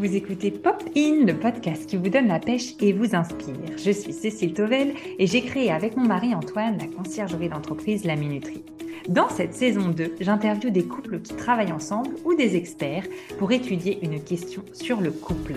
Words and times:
Vous 0.00 0.16
écoutez 0.16 0.50
Pop 0.50 0.82
In, 0.96 1.26
le 1.26 1.34
podcast 1.34 1.84
qui 1.84 1.98
vous 1.98 2.08
donne 2.08 2.28
la 2.28 2.38
pêche 2.38 2.72
et 2.80 2.94
vous 2.94 3.14
inspire. 3.14 3.76
Je 3.76 3.90
suis 3.90 4.14
Cécile 4.14 4.54
Tovel 4.54 4.94
et 5.18 5.26
j'ai 5.26 5.42
créé 5.42 5.70
avec 5.70 5.94
mon 5.94 6.06
mari 6.06 6.34
Antoine 6.34 6.78
la 6.78 6.86
conciergerie 6.86 7.50
d'entreprise 7.50 8.06
La 8.06 8.16
Minuterie. 8.16 8.64
Dans 9.10 9.28
cette 9.28 9.52
saison 9.52 9.88
2, 9.88 10.14
j'interviewe 10.18 10.70
des 10.70 10.84
couples 10.84 11.20
qui 11.20 11.36
travaillent 11.36 11.72
ensemble 11.72 12.14
ou 12.24 12.34
des 12.34 12.56
experts 12.56 13.04
pour 13.38 13.52
étudier 13.52 13.98
une 14.02 14.24
question 14.24 14.62
sur 14.72 15.02
le 15.02 15.10
couple. 15.10 15.56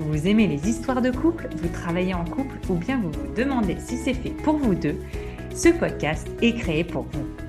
Vous 0.00 0.28
aimez 0.28 0.46
les 0.46 0.66
histoires 0.66 1.02
de 1.02 1.10
couple, 1.10 1.50
vous 1.54 1.68
travaillez 1.68 2.14
en 2.14 2.24
couple 2.24 2.56
ou 2.70 2.76
bien 2.76 2.98
vous 3.02 3.10
vous 3.10 3.34
demandez 3.36 3.76
si 3.80 3.98
c'est 3.98 4.14
fait 4.14 4.34
pour 4.44 4.56
vous 4.56 4.74
deux, 4.74 4.96
ce 5.54 5.68
podcast 5.68 6.26
est 6.40 6.54
créé 6.54 6.84
pour 6.84 7.02
vous. 7.12 7.43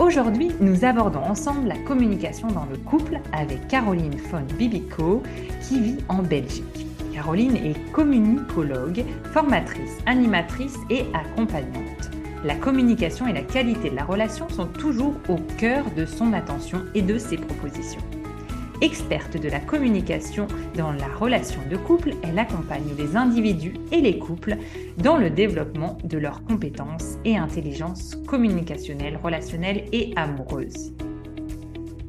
Aujourd'hui, 0.00 0.50
nous 0.60 0.86
abordons 0.86 1.20
ensemble 1.20 1.68
la 1.68 1.76
communication 1.76 2.48
dans 2.48 2.64
le 2.64 2.78
couple 2.78 3.20
avec 3.34 3.68
Caroline 3.68 4.16
von 4.30 4.40
Bibico 4.56 5.22
qui 5.60 5.78
vit 5.78 5.98
en 6.08 6.22
Belgique. 6.22 6.86
Caroline 7.12 7.54
est 7.56 7.92
communicologue, 7.92 9.04
formatrice, 9.34 9.98
animatrice 10.06 10.78
et 10.88 11.04
accompagnante. 11.12 12.10
La 12.44 12.54
communication 12.54 13.26
et 13.26 13.34
la 13.34 13.42
qualité 13.42 13.90
de 13.90 13.96
la 13.96 14.04
relation 14.04 14.48
sont 14.48 14.68
toujours 14.68 15.16
au 15.28 15.36
cœur 15.58 15.84
de 15.94 16.06
son 16.06 16.32
attention 16.32 16.82
et 16.94 17.02
de 17.02 17.18
ses 17.18 17.36
propositions. 17.36 18.00
Experte 18.82 19.36
de 19.36 19.48
la 19.50 19.60
communication 19.60 20.46
dans 20.74 20.92
la 20.92 21.06
relation 21.06 21.60
de 21.70 21.76
couple, 21.76 22.14
elle 22.22 22.38
accompagne 22.38 22.94
les 22.96 23.14
individus 23.14 23.74
et 23.92 24.00
les 24.00 24.18
couples 24.18 24.56
dans 24.96 25.18
le 25.18 25.28
développement 25.28 25.98
de 26.02 26.16
leurs 26.16 26.42
compétences 26.44 27.18
et 27.26 27.36
intelligences 27.36 28.16
communicationnelles, 28.26 29.18
relationnelles 29.22 29.84
et 29.92 30.14
amoureuses. 30.16 30.94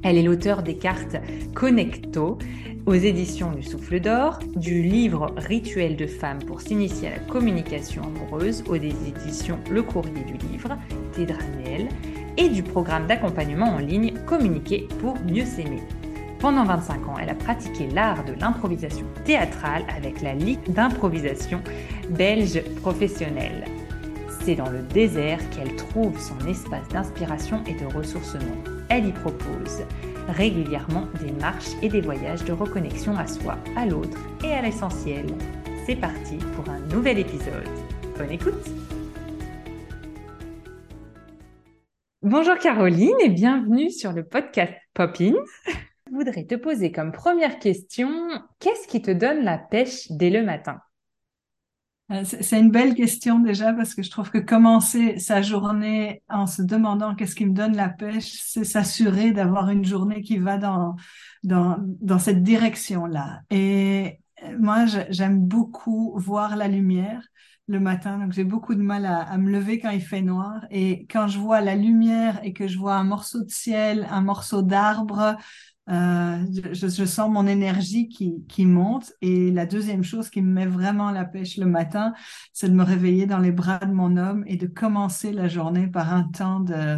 Elle 0.04 0.18
est 0.18 0.24
l'auteur 0.24 0.64
des 0.64 0.78
cartes 0.78 1.18
Connecto 1.54 2.40
aux 2.86 2.94
éditions 2.94 3.52
du 3.52 3.64
Souffle 3.64 4.00
d'Or, 4.00 4.40
du 4.56 4.82
livre 4.82 5.34
Rituel 5.38 5.98
de 5.98 6.08
femme 6.08 6.40
pour 6.40 6.62
s'initier 6.62 7.10
à 7.10 7.12
la 7.12 7.20
communication 7.20 8.02
amoureuse 8.04 8.64
aux 8.70 8.76
éditions 8.76 9.60
Le 9.70 9.84
Courrier 9.84 10.24
du 10.24 10.48
Livre, 10.48 10.78
Tédranel, 11.14 11.90
et 12.38 12.48
du 12.48 12.64
programme 12.64 13.08
d'accompagnement 13.08 13.76
en 13.76 13.80
ligne 13.80 14.14
Communiquer 14.26 14.88
pour 15.00 15.16
mieux 15.20 15.46
s'aimer. 15.46 15.82
Pendant 16.42 16.64
25 16.64 17.08
ans, 17.08 17.16
elle 17.22 17.30
a 17.30 17.36
pratiqué 17.36 17.86
l'art 17.86 18.26
de 18.26 18.34
l'improvisation 18.34 19.06
théâtrale 19.26 19.84
avec 19.96 20.22
la 20.22 20.34
Ligue 20.34 20.72
d'improvisation 20.72 21.62
belge 22.10 22.64
professionnelle. 22.82 23.66
C'est 24.44 24.56
dans 24.56 24.72
le 24.72 24.82
désert 24.82 25.38
qu'elle 25.52 25.76
trouve 25.76 26.20
son 26.20 26.48
espace 26.48 26.88
d'inspiration 26.88 27.64
et 27.68 27.76
de 27.76 27.86
ressourcement. 27.86 28.56
Elle 28.90 29.06
y 29.06 29.12
propose 29.12 29.84
régulièrement 30.30 31.06
des 31.24 31.32
marches 31.32 31.76
et 31.84 31.90
des 31.90 32.02
voyages 32.02 32.44
de 32.44 32.54
reconnexion 32.54 33.16
à 33.18 33.28
soi, 33.28 33.56
à 33.78 33.86
l'autre 33.86 34.18
et 34.44 34.52
à 34.52 34.64
l'essentiel. 34.64 35.28
C'est 35.86 35.96
parti 35.96 36.38
pour 36.56 36.68
un 36.74 36.80
nouvel 36.92 37.20
épisode. 37.20 37.70
Bonne 38.18 38.32
écoute 38.32 38.66
Bonjour 42.24 42.58
Caroline 42.58 43.16
et 43.20 43.30
bienvenue 43.30 43.92
sur 43.92 44.12
le 44.12 44.24
podcast 44.24 44.74
Poppins 44.96 45.36
voudrais 46.12 46.46
te 46.46 46.56
poser 46.56 46.92
comme 46.92 47.12
première 47.12 47.60
question, 47.60 48.10
qu'est-ce 48.60 48.88
qui 48.88 49.02
te 49.02 49.12
donne 49.12 49.44
la 49.44 49.58
pêche 49.58 50.12
dès 50.12 50.30
le 50.30 50.44
matin? 50.44 50.80
Euh, 52.12 52.24
c'est 52.26 52.60
une 52.60 52.72
belle 52.72 52.94
question 52.94 53.40
déjà 53.40 53.72
parce 53.74 53.96
que 53.96 54.04
je 54.04 54.12
trouve 54.12 54.30
que 54.30 54.38
commencer 54.38 55.18
sa 55.18 55.42
journée 55.42 56.22
en 56.30 56.46
se 56.46 56.62
demandant 56.62 57.16
qu'est-ce 57.16 57.36
qui 57.36 57.46
me 57.46 57.54
donne 57.54 57.76
la 57.76 57.90
pêche, 57.90 58.42
c'est 58.44 58.66
s'assurer 58.66 59.32
d'avoir 59.32 59.70
une 59.70 59.86
journée 59.86 60.22
qui 60.22 60.38
va 60.38 60.58
dans, 60.58 60.96
dans, 61.44 61.78
dans 61.80 62.20
cette 62.20 62.44
direction-là. 62.44 63.42
Et 63.50 64.20
euh, 64.44 64.58
moi, 64.60 64.86
j'aime 65.10 65.40
beaucoup 65.40 66.14
voir 66.18 66.58
la 66.58 66.68
lumière 66.68 67.26
le 67.68 67.80
matin, 67.80 68.18
donc 68.18 68.34
j'ai 68.34 68.44
beaucoup 68.44 68.76
de 68.76 68.82
mal 68.82 69.06
à, 69.06 69.22
à, 69.22 69.38
me 69.38 69.50
lever 69.50 69.80
quand 69.80 69.92
il 69.92 70.02
fait 70.02 70.22
noir. 70.22 70.66
Et 70.72 71.06
quand 71.10 71.28
je 71.30 71.40
vois 71.40 71.62
la 71.62 71.76
lumière 71.76 72.42
et 72.44 72.52
que 72.52 72.68
je 72.68 72.78
vois 72.78 72.96
un 72.96 73.06
morceau 73.06 73.42
de 73.46 73.50
ciel, 73.50 74.06
un 74.12 74.22
morceau 74.22 74.62
d'arbre, 74.62 75.38
euh, 75.92 76.38
je, 76.72 77.06
sens 77.06 77.30
mon 77.30 77.48
énergie 77.48 78.08
qui, 78.08 78.66
monte. 78.66 79.14
Et 79.22 79.52
la 79.52 79.66
deuxième 79.66 80.04
chose 80.04 80.30
qui 80.30 80.42
me 80.42 80.52
met 80.52 80.66
vraiment 80.66 81.12
la 81.12 81.26
pêche 81.26 81.58
le 81.58 81.66
matin, 81.66 82.14
c'est 82.54 82.70
de 82.70 82.74
me 82.74 82.84
réveiller 82.84 83.26
dans 83.26 83.40
les 83.40 83.52
bras 83.52 83.80
de 83.80 83.92
mon 83.92 84.16
homme 84.18 84.44
et 84.48 84.58
de 84.58 84.68
commencer 84.68 85.32
la 85.34 85.48
journée 85.48 85.88
par 85.88 86.14
un 86.14 86.24
temps 86.24 86.62
de, 86.62 86.98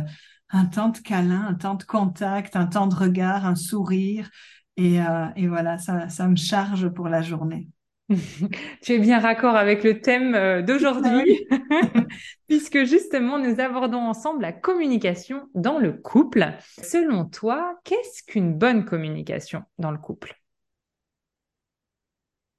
un 0.49 0.65
temps 0.65 0.89
de 0.89 0.99
câlin, 0.99 1.45
un 1.47 1.55
temps 1.55 1.75
de 1.75 1.83
contact, 1.83 2.55
un 2.55 2.67
temps 2.67 2.87
de 2.87 2.95
regard, 2.95 3.45
un 3.45 3.55
sourire. 3.55 4.29
Et, 4.77 5.01
euh, 5.01 5.27
voilà, 5.47 5.77
ça 5.77 6.27
me 6.27 6.35
charge 6.35 6.89
pour 6.89 7.09
la 7.09 7.21
journée. 7.21 7.67
tu 8.81 8.93
es 8.93 8.99
bien 8.99 9.19
raccord 9.19 9.55
avec 9.55 9.83
le 9.83 10.01
thème 10.01 10.35
euh, 10.35 10.61
d'aujourd'hui, 10.61 11.47
puisque 12.47 12.83
justement 12.85 13.39
nous 13.39 13.59
abordons 13.59 14.01
ensemble 14.01 14.41
la 14.41 14.51
communication 14.51 15.49
dans 15.55 15.79
le 15.79 15.93
couple. 15.93 16.53
Selon 16.81 17.25
toi, 17.25 17.79
qu'est-ce 17.83 18.23
qu'une 18.23 18.53
bonne 18.53 18.85
communication 18.85 19.63
dans 19.77 19.91
le 19.91 19.97
couple? 19.97 20.39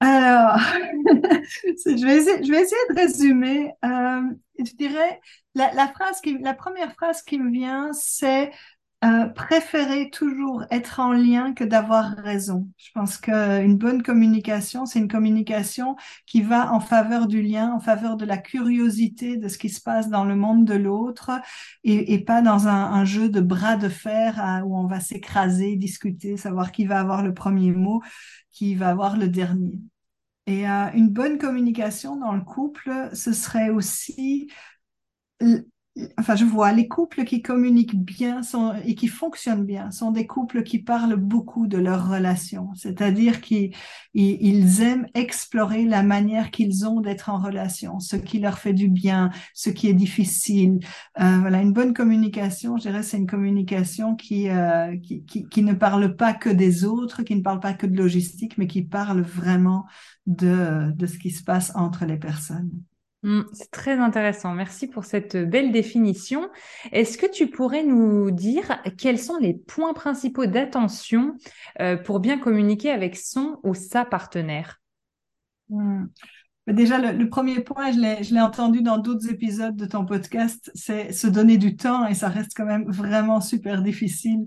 Alors, 0.00 0.58
je, 1.06 2.04
vais 2.04 2.16
essayer, 2.16 2.44
je 2.44 2.50
vais 2.50 2.60
essayer 2.60 2.82
de 2.90 2.94
résumer. 2.94 3.72
Euh, 3.84 4.22
je 4.58 4.74
dirais, 4.76 5.20
la, 5.54 5.72
la, 5.72 5.88
phrase 5.88 6.20
qui, 6.20 6.38
la 6.38 6.54
première 6.54 6.92
phrase 6.92 7.22
qui 7.22 7.38
me 7.38 7.50
vient, 7.50 7.90
c'est 7.92 8.50
euh, 9.04 9.26
préférer 9.26 10.08
toujours 10.08 10.64
être 10.70 10.98
en 10.98 11.12
lien 11.12 11.52
que 11.52 11.64
d'avoir 11.64 12.16
raison. 12.16 12.68
Je 12.78 12.90
pense 12.94 13.18
qu'une 13.18 13.76
bonne 13.76 14.02
communication, 14.02 14.86
c'est 14.86 14.98
une 14.98 15.08
communication 15.08 15.96
qui 16.24 16.40
va 16.40 16.72
en 16.72 16.80
faveur 16.80 17.26
du 17.26 17.42
lien, 17.42 17.72
en 17.74 17.80
faveur 17.80 18.16
de 18.16 18.24
la 18.24 18.38
curiosité 18.38 19.36
de 19.36 19.48
ce 19.48 19.58
qui 19.58 19.68
se 19.68 19.82
passe 19.82 20.08
dans 20.08 20.24
le 20.24 20.36
monde 20.36 20.64
de 20.64 20.74
l'autre 20.74 21.32
et, 21.82 22.24
pas 22.24 22.40
dans 22.40 22.66
un, 22.68 23.04
jeu 23.04 23.28
de 23.28 23.40
bras 23.40 23.76
de 23.76 23.90
fer 23.90 24.62
où 24.64 24.78
on 24.78 24.86
va 24.86 25.00
s'écraser, 25.00 25.76
discuter, 25.76 26.38
savoir 26.38 26.72
qui 26.72 26.86
va 26.86 26.98
avoir 27.00 27.22
le 27.22 27.34
premier 27.34 27.72
mot, 27.72 28.00
qui 28.52 28.74
va 28.74 28.88
avoir 28.88 29.18
le 29.18 29.28
dernier. 29.28 29.80
Et 30.46 30.68
euh, 30.68 30.90
une 30.94 31.10
bonne 31.10 31.38
communication 31.38 32.16
dans 32.16 32.32
le 32.32 32.42
couple, 32.42 33.10
ce 33.12 33.32
serait 33.32 33.68
aussi 33.70 34.50
enfin, 36.18 36.34
je 36.34 36.44
vois 36.44 36.72
les 36.72 36.88
couples 36.88 37.24
qui 37.24 37.40
communiquent 37.40 37.96
bien 37.96 38.42
sont, 38.42 38.74
et 38.84 38.94
qui 38.94 39.06
fonctionnent 39.06 39.64
bien 39.64 39.90
sont 39.92 40.10
des 40.10 40.26
couples 40.26 40.64
qui 40.64 40.80
parlent 40.80 41.16
beaucoup 41.16 41.66
de 41.68 41.78
leur 41.78 42.08
relation, 42.08 42.70
c'est-à-dire 42.74 43.40
qu'ils 43.40 43.72
ils 44.14 44.82
aiment 44.82 45.06
explorer 45.14 45.84
la 45.84 46.02
manière 46.02 46.50
qu'ils 46.50 46.86
ont 46.86 47.00
d'être 47.00 47.30
en 47.30 47.38
relation, 47.38 48.00
ce 48.00 48.16
qui 48.16 48.40
leur 48.40 48.58
fait 48.58 48.72
du 48.72 48.88
bien, 48.88 49.30
ce 49.54 49.70
qui 49.70 49.88
est 49.88 49.94
difficile. 49.94 50.80
Euh, 51.20 51.38
voilà, 51.40 51.62
une 51.62 51.72
bonne 51.72 51.94
communication, 51.94 52.76
je 52.76 52.82
dirais, 52.82 53.02
c'est 53.02 53.18
une 53.18 53.28
communication 53.28 54.16
qui, 54.16 54.48
euh, 54.48 54.96
qui, 54.98 55.24
qui, 55.24 55.62
ne 55.62 55.74
parle 55.74 56.16
pas 56.16 56.34
que 56.34 56.50
des 56.50 56.84
autres, 56.84 57.22
qui 57.22 57.36
ne 57.36 57.42
parle 57.42 57.60
pas 57.60 57.72
que 57.74 57.86
de 57.86 57.96
logistique, 57.96 58.58
mais 58.58 58.66
qui 58.66 58.82
parle 58.82 59.20
vraiment 59.20 59.86
de, 60.26 60.90
de 60.92 61.06
ce 61.06 61.18
qui 61.18 61.30
se 61.30 61.44
passe 61.44 61.72
entre 61.76 62.04
les 62.04 62.16
personnes. 62.16 62.70
Mm, 63.24 63.42
c'est 63.52 63.70
très 63.70 63.98
intéressant. 63.98 64.52
Merci 64.54 64.86
pour 64.86 65.04
cette 65.04 65.36
belle 65.36 65.72
définition. 65.72 66.50
Est-ce 66.92 67.16
que 67.16 67.26
tu 67.26 67.48
pourrais 67.48 67.82
nous 67.82 68.30
dire 68.30 68.78
quels 68.98 69.18
sont 69.18 69.38
les 69.38 69.54
points 69.54 69.94
principaux 69.94 70.44
d'attention 70.44 71.34
euh, 71.80 71.96
pour 71.96 72.20
bien 72.20 72.38
communiquer 72.38 72.90
avec 72.90 73.16
son 73.16 73.58
ou 73.64 73.74
sa 73.74 74.04
partenaire? 74.04 74.82
Mm. 75.70 76.04
Déjà, 76.66 76.98
le, 76.98 77.28
premier 77.28 77.60
point, 77.60 77.92
je 77.92 78.32
l'ai 78.32 78.40
entendu 78.40 78.80
dans 78.80 78.96
d'autres 78.96 79.28
épisodes 79.30 79.76
de 79.76 79.84
ton 79.84 80.06
podcast, 80.06 80.70
c'est 80.74 81.12
se 81.12 81.26
donner 81.26 81.58
du 81.58 81.76
temps 81.76 82.06
et 82.06 82.14
ça 82.14 82.28
reste 82.28 82.52
quand 82.56 82.64
même 82.64 82.90
vraiment 82.90 83.42
super 83.42 83.82
difficile 83.82 84.46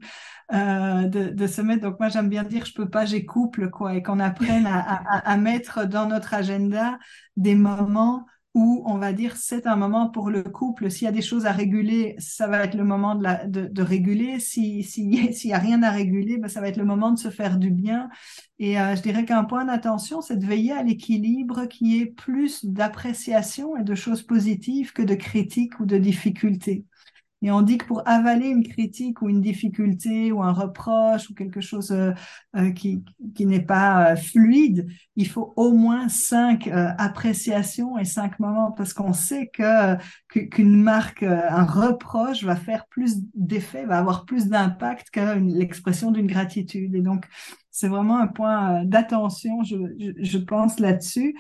euh, 0.52 1.08
de, 1.08 1.46
se 1.48 1.62
mettre. 1.62 1.84
Donc 1.84 2.00
moi, 2.00 2.10
j'aime 2.10 2.28
bien 2.28 2.44
dire, 2.44 2.66
je 2.66 2.74
peux 2.74 2.90
pas, 2.90 3.06
j'ai 3.06 3.24
couple, 3.24 3.70
quoi, 3.70 3.94
et 3.94 4.02
qu'on 4.02 4.20
apprenne 4.20 4.66
à, 4.66 5.38
mettre 5.38 5.86
dans 5.86 6.08
notre 6.08 6.34
agenda 6.34 6.98
des 7.36 7.54
moments 7.54 8.26
où 8.58 8.82
on 8.88 8.98
va 8.98 9.14
dire 9.14 9.38
c'est 9.38 9.68
un 9.68 9.76
moment 9.76 10.10
pour 10.10 10.32
le 10.32 10.42
couple. 10.42 10.90
S'il 10.90 11.06
y 11.06 11.08
a 11.08 11.12
des 11.12 11.22
choses 11.22 11.46
à 11.46 11.52
réguler, 11.52 12.16
ça 12.18 12.48
va 12.48 12.64
être 12.64 12.74
le 12.74 12.84
moment 12.84 13.14
de, 13.14 13.82
réguler. 13.84 14.40
S'il 14.40 14.84
si, 14.84 15.48
y 15.48 15.54
a 15.54 15.60
rien 15.60 15.84
à 15.84 15.92
réguler, 15.92 16.40
ben, 16.40 16.48
ça 16.48 16.60
va 16.60 16.68
être 16.68 16.78
le 16.78 16.86
moment 16.86 17.12
de 17.12 17.20
se 17.20 17.30
faire 17.30 17.60
du 17.60 17.70
bien. 17.70 18.10
Et 18.58 18.80
euh, 18.80 18.96
je 18.96 19.04
dirais 19.04 19.26
qu'un 19.26 19.44
point 19.44 19.66
d'attention, 19.66 20.22
c'est 20.22 20.38
de 20.38 20.46
veiller 20.46 20.72
à 20.72 20.82
l'équilibre 20.82 21.68
qui 21.68 22.02
est 22.02 22.08
plus 22.08 22.66
d'appréciation 22.66 23.78
et 23.78 23.84
de 23.84 23.94
choses 23.94 24.24
positives 24.24 24.92
que 24.92 25.04
de 25.04 25.14
critiques 25.14 25.80
ou 25.80 25.86
de 25.86 26.00
difficultés. 26.00 26.84
Et 27.44 27.52
on 27.52 27.62
dit 27.62 27.78
que 27.78 27.86
pour 27.86 28.02
avaler 28.08 28.48
une 28.48 28.68
critique 28.68 29.22
ou 29.22 29.30
une 29.30 29.42
difficulté 29.42 30.32
ou 30.32 30.42
un 30.42 30.52
reproche 30.52 31.30
ou 31.30 31.36
quelque 31.36 31.62
chose 31.62 31.92
euh, 31.92 32.12
euh 32.56 32.72
qui, 32.72 33.04
qui 33.36 33.46
n'est 33.46 33.62
pas 33.62 34.14
euh, 34.14 34.16
fluide, 34.16 34.88
il 35.16 35.28
faut 35.28 35.54
au 35.56 35.72
moins 35.72 36.10
cinq 36.10 36.68
appréciations 36.68 37.98
et 37.98 38.06
cinq 38.06 38.40
moments 38.40 38.72
parce 38.72 38.94
qu'on 38.94 39.14
sait 39.14 39.50
que 39.54 39.96
qu'une 40.28 40.82
marque, 40.82 41.24
un 41.24 41.66
reproche 41.66 42.44
va 42.44 42.56
faire 42.56 42.88
plus 42.88 43.18
d'effet, 43.34 43.86
va 43.86 43.98
avoir 44.00 44.26
plus 44.26 44.48
d'impact 44.48 45.10
que 45.12 45.40
l'expression 45.40 46.12
d'une 46.12 46.28
gratitude. 46.28 46.94
Et 46.96 47.02
donc, 47.02 47.26
c'est 47.72 47.88
vraiment 47.88 48.18
un 48.20 48.28
point 48.28 48.84
d'attention, 48.86 49.64
je, 49.64 49.76
je, 50.00 50.12
je 50.18 50.38
pense 50.38 50.80
là-dessus. 50.80 51.36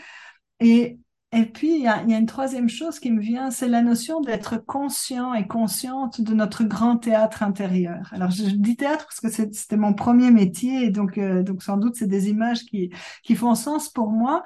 Et 0.59 0.99
et 1.33 1.45
puis, 1.45 1.75
il 1.75 1.81
y, 1.81 1.87
a, 1.87 2.01
une 2.03 2.25
troisième 2.25 2.69
chose 2.69 2.99
qui 2.99 3.11
me 3.11 3.19
vient, 3.21 3.51
c'est 3.51 3.67
la 3.67 3.81
notion 3.81 4.21
d'être 4.21 4.57
conscient 4.65 5.33
et 5.33 5.45
consciente 5.45 6.21
de 6.21 6.33
notre 6.33 6.63
grand 6.63 6.97
théâtre 6.97 7.43
intérieur. 7.43 8.09
Alors, 8.13 8.31
je, 8.31 8.43
dis 8.43 8.77
théâtre 8.77 9.05
parce 9.05 9.19
que 9.19 9.29
c'était 9.29 9.75
mon 9.75 9.93
premier 9.93 10.31
métier, 10.31 10.85
et 10.85 10.89
donc, 10.89 11.17
euh, 11.17 11.43
donc 11.43 11.63
sans 11.63 11.75
doute, 11.75 11.97
c'est 11.97 12.07
des 12.07 12.29
images 12.29 12.63
qui, 12.63 12.91
qui 13.23 13.35
font 13.35 13.55
sens 13.55 13.89
pour 13.89 14.09
moi 14.09 14.43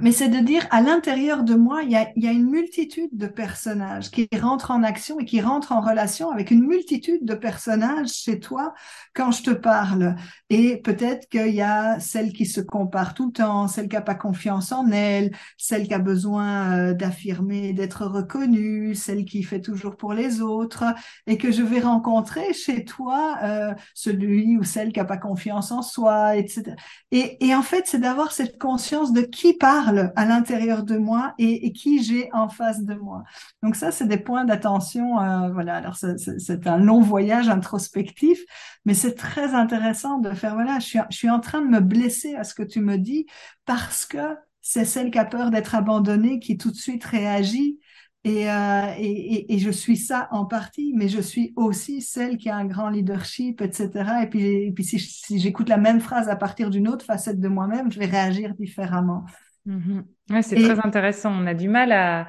mais 0.00 0.12
c'est 0.12 0.28
de 0.28 0.38
dire 0.38 0.66
à 0.70 0.80
l'intérieur 0.80 1.42
de 1.42 1.54
moi, 1.54 1.82
il 1.82 1.90
y, 1.90 1.96
a, 1.96 2.08
il 2.16 2.24
y, 2.24 2.28
a, 2.28 2.32
une 2.32 2.50
multitude 2.50 3.10
de 3.12 3.26
personnages 3.26 4.10
qui 4.10 4.28
rentrent 4.38 4.70
en 4.70 4.82
action 4.82 5.18
et 5.18 5.24
qui 5.24 5.40
rentrent 5.40 5.72
en 5.72 5.80
relation 5.80 6.30
avec 6.30 6.50
une 6.50 6.66
multitude 6.66 7.24
de 7.24 7.34
personnages 7.34 8.10
chez 8.10 8.38
toi 8.38 8.74
quand 9.14 9.30
je 9.30 9.42
te 9.42 9.50
parle. 9.50 10.16
Et 10.50 10.76
peut-être 10.78 11.28
qu'il 11.28 11.54
y 11.54 11.62
a 11.62 11.98
celle 12.00 12.32
qui 12.32 12.46
se 12.46 12.60
compare 12.60 13.14
tout 13.14 13.26
le 13.26 13.32
temps, 13.32 13.68
celle 13.68 13.88
qui 13.88 13.96
n'a 13.96 14.02
pas 14.02 14.14
confiance 14.14 14.72
en 14.72 14.90
elle, 14.90 15.32
celle 15.56 15.86
qui 15.86 15.94
a 15.94 15.98
besoin 15.98 16.78
euh, 16.78 16.94
d'affirmer, 16.94 17.72
d'être 17.72 18.04
reconnue, 18.04 18.94
celle 18.94 19.24
qui 19.24 19.42
fait 19.42 19.60
toujours 19.60 19.96
pour 19.96 20.12
les 20.12 20.42
autres, 20.42 20.84
et 21.26 21.38
que 21.38 21.50
je 21.50 21.62
vais 21.62 21.80
rencontrer 21.80 22.52
chez 22.52 22.84
toi 22.84 23.38
euh, 23.42 23.74
celui 23.94 24.56
ou 24.58 24.64
celle 24.64 24.92
qui 24.92 24.98
n'a 24.98 25.06
pas 25.06 25.16
confiance 25.16 25.72
en 25.72 25.82
soi, 25.82 26.36
etc. 26.36 26.74
Et, 27.12 27.46
et 27.46 27.54
en 27.54 27.62
fait, 27.62 27.84
c'est 27.86 28.00
d'avoir 28.00 28.32
cette 28.32 28.58
conscience 28.58 29.12
de 29.12 29.22
qui 29.22 29.54
parle 29.54 29.85
à 29.88 30.24
l'intérieur 30.24 30.82
de 30.82 30.96
moi 30.96 31.34
et, 31.38 31.72
qui 31.72 32.02
j'ai 32.02 32.28
en 32.32 32.48
face 32.48 32.82
de 32.82 32.94
moi. 32.94 33.22
Donc 33.62 33.76
ça, 33.76 33.90
c'est 33.90 34.06
des 34.06 34.18
points 34.18 34.44
d'attention. 34.44 35.20
Euh, 35.20 35.50
voilà. 35.52 35.76
Alors 35.76 35.96
c'est 35.96 36.66
un 36.66 36.78
long 36.78 37.00
voyage 37.00 37.48
introspectif, 37.48 38.38
mais 38.84 38.94
c'est 38.94 39.14
très 39.14 39.54
intéressant 39.54 40.18
de 40.18 40.32
faire. 40.32 40.54
Voilà, 40.54 40.78
je 40.78 41.00
suis, 41.10 41.30
en 41.30 41.40
train 41.40 41.60
de 41.60 41.68
me 41.68 41.80
blesser 41.80 42.34
à 42.34 42.44
ce 42.44 42.54
que 42.54 42.62
tu 42.62 42.80
me 42.80 42.96
dis 42.96 43.26
parce 43.64 44.06
que 44.06 44.36
c'est 44.62 44.84
celle 44.84 45.10
qui 45.10 45.18
a 45.18 45.24
peur 45.24 45.50
d'être 45.50 45.74
abandonnée 45.74 46.40
qui 46.40 46.56
tout 46.56 46.70
de 46.70 46.76
suite 46.76 47.04
réagit. 47.04 47.78
Et, 48.24 48.50
euh, 48.50 48.92
et, 48.98 49.54
et, 49.54 49.58
je 49.60 49.70
suis 49.70 49.96
ça 49.96 50.26
en 50.32 50.46
partie, 50.46 50.92
mais 50.96 51.08
je 51.08 51.20
suis 51.20 51.52
aussi 51.54 52.02
celle 52.02 52.38
qui 52.38 52.48
a 52.48 52.56
un 52.56 52.64
grand 52.64 52.88
leadership, 52.88 53.60
etc. 53.60 54.24
Et 54.24 54.26
puis, 54.26 54.84
si 54.84 55.38
j'écoute 55.38 55.68
la 55.68 55.76
même 55.76 56.00
phrase 56.00 56.28
à 56.28 56.34
partir 56.34 56.70
d'une 56.70 56.88
autre 56.88 57.04
facette 57.04 57.38
de 57.38 57.46
moi-même, 57.46 57.92
je 57.92 58.00
vais 58.00 58.06
réagir 58.06 58.52
différemment. 58.54 59.24
Mhm. 59.66 60.04
c'est 60.42 60.56
très 60.56 60.78
intéressant. 60.80 61.32
On 61.32 61.46
a 61.46 61.54
du 61.54 61.68
mal 61.68 61.92
à. 61.92 62.28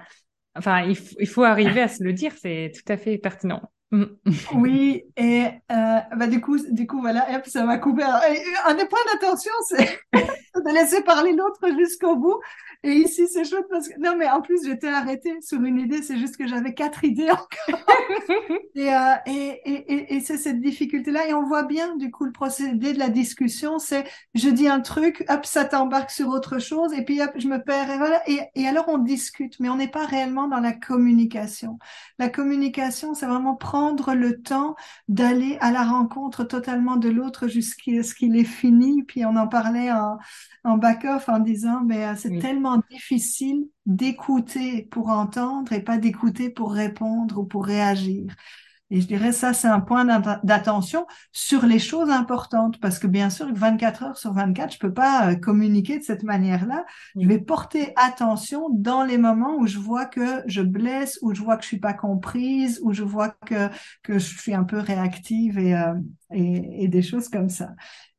Enfin, 0.56 0.82
il, 0.82 0.98
il, 1.20 1.28
faut 1.28 1.44
arriver 1.44 1.82
à 1.82 1.88
se 1.88 2.04
le 2.04 2.14
dire, 2.14 2.34
c'est 2.42 2.72
tout 2.74 2.92
à 2.92 2.98
fait 2.98 3.18
pertinent. 3.20 3.62
Mm. 3.92 4.06
oui, 4.56 5.04
et 5.18 5.46
euh, 5.72 6.00
bah, 6.16 6.28
du 6.28 6.42
coup, 6.42 6.58
du 6.72 6.88
coup, 6.88 7.00
voilà, 7.00 7.26
ça 7.46 7.64
m'a 7.64 7.78
coupé. 7.78 8.04
Un 8.04 8.74
des 8.74 8.86
points 8.86 9.00
d'attention, 9.14 9.52
c'est 9.70 10.00
de 10.66 10.74
laisser 10.74 11.02
parler 11.04 11.34
l'autre 11.34 11.60
jusqu'au 11.78 12.16
bout. 12.16 12.40
Et 12.84 12.92
ici, 12.92 13.28
c'est 13.28 13.44
chouette 13.44 13.66
parce 13.70 13.90
que, 13.90 14.00
non, 14.00 14.16
mais 14.18 14.30
en 14.30 14.42
plus, 14.42 14.64
j'étais 14.66 14.88
arrêtée 14.88 15.36
sur 15.42 15.62
une 15.64 15.80
idée, 15.80 16.02
c'est 16.04 16.18
juste 16.18 16.38
que 16.38 16.48
j'avais 16.48 16.74
quatre 16.74 17.04
idées 17.04 17.30
encore. 17.32 17.48
et, 18.76 18.94
euh, 18.94 19.16
et, 19.26 19.62
et, 19.66 20.16
et 20.16 20.20
c'est 20.20 20.38
cette 20.38 20.62
difficulté-là. 20.62 21.28
Et 21.28 21.34
on 21.34 21.44
voit 21.44 21.64
bien, 21.64 21.96
du 21.96 22.12
coup, 22.12 22.26
le 22.26 22.32
procédé 22.32 22.94
de 22.94 23.00
la 23.00 23.10
discussion, 23.10 23.80
c'est 23.80 24.06
je 24.36 24.50
dis 24.50 24.68
un 24.68 24.80
truc, 24.80 25.26
hop, 25.28 25.46
ça 25.46 25.66
t'embarque 25.66 26.12
sur 26.12 26.30
autre 26.30 26.60
chose, 26.60 26.94
et 26.94 27.04
puis 27.04 27.22
hop, 27.22 27.32
je 27.36 27.48
me 27.48 27.58
perds, 27.58 27.90
et 27.90 27.98
voilà. 27.98 28.22
Et, 28.30 28.42
et 28.56 28.68
alors, 28.68 28.86
on 28.90 29.00
discute, 29.00 29.60
mais 29.60 29.70
on 29.70 29.76
n'est 29.76 29.88
pas 29.88 30.06
réellement 30.06 30.48
dans 30.48 30.60
la 30.60 30.74
communication. 30.74 31.80
La 32.20 32.30
communication, 32.30 33.16
c'est 33.16 33.26
vraiment 33.26 33.56
prendre 33.56 34.14
le 34.14 34.42
temps 34.42 34.76
d'aller 35.08 35.58
à 35.62 35.72
la 35.72 35.84
rencontre 35.84 36.44
totalement 36.44 36.98
de 36.98 37.10
l'autre 37.10 37.48
jusqu'à 37.48 38.04
ce 38.04 38.14
qu'il 38.14 38.36
est 38.38 38.44
fini. 38.44 39.04
Puis 39.04 39.26
on 39.26 39.36
en 39.36 39.48
parlait 39.48 39.92
en, 39.92 40.18
en 40.64 40.78
back-off 40.78 41.30
en 41.30 41.40
disant, 41.40 41.82
mais 41.86 42.06
euh, 42.06 42.16
c'est 42.16 42.40
tellement 42.40 42.82
difficile 42.92 43.68
d'écouter 43.86 44.88
pour 44.92 45.10
entendre 45.10 45.72
et 45.74 45.82
pas 45.82 45.98
d'écouter 45.98 46.50
pour 46.50 46.74
répondre 46.74 47.40
ou 47.40 47.46
pour 47.46 47.66
réagir. 47.66 48.34
Et 48.90 49.02
je 49.02 49.08
dirais 49.08 49.34
ça, 49.34 49.54
c'est 49.54 49.68
un 49.68 49.82
point 49.82 50.06
d'attention 50.44 51.06
sur 51.34 51.66
les 51.66 51.80
choses 51.80 52.10
importantes, 52.10 52.80
parce 52.80 53.00
que 53.00 53.08
bien 53.08 53.30
sûr, 53.30 53.48
24 53.54 54.04
heures 54.04 54.18
sur 54.18 54.34
24, 54.34 54.74
je 54.74 54.80
peux 54.80 54.94
pas 54.94 55.32
euh, 55.32 55.36
communiquer 55.36 56.00
de 56.00 56.04
cette 56.04 56.24
manière-là. 56.24 56.86
Je 57.20 57.28
vais 57.28 57.40
porter 57.40 57.92
attention 57.98 58.70
dans 58.72 59.04
les 59.04 59.18
moments 59.18 59.58
où 59.58 59.68
je 59.68 59.78
vois 59.78 60.06
que 60.06 60.42
je 60.48 60.62
blesse, 60.62 61.20
où 61.22 61.34
je 61.34 61.42
vois 61.42 61.58
que 61.58 61.64
je 61.64 61.68
suis 61.68 61.80
pas 61.80 61.94
comprise, 61.94 62.80
où 62.82 62.94
je 62.94 63.04
vois 63.04 63.30
que 63.46 63.70
que 64.04 64.20
je 64.20 64.38
suis 64.38 64.54
un 64.54 64.64
peu 64.64 64.80
réactive 64.80 65.60
et 65.60 65.76
euh, 65.76 65.96
et, 66.34 66.84
et, 66.84 66.88
des 66.88 67.02
choses 67.02 67.30
comme 67.30 67.50
ça. 67.50 67.70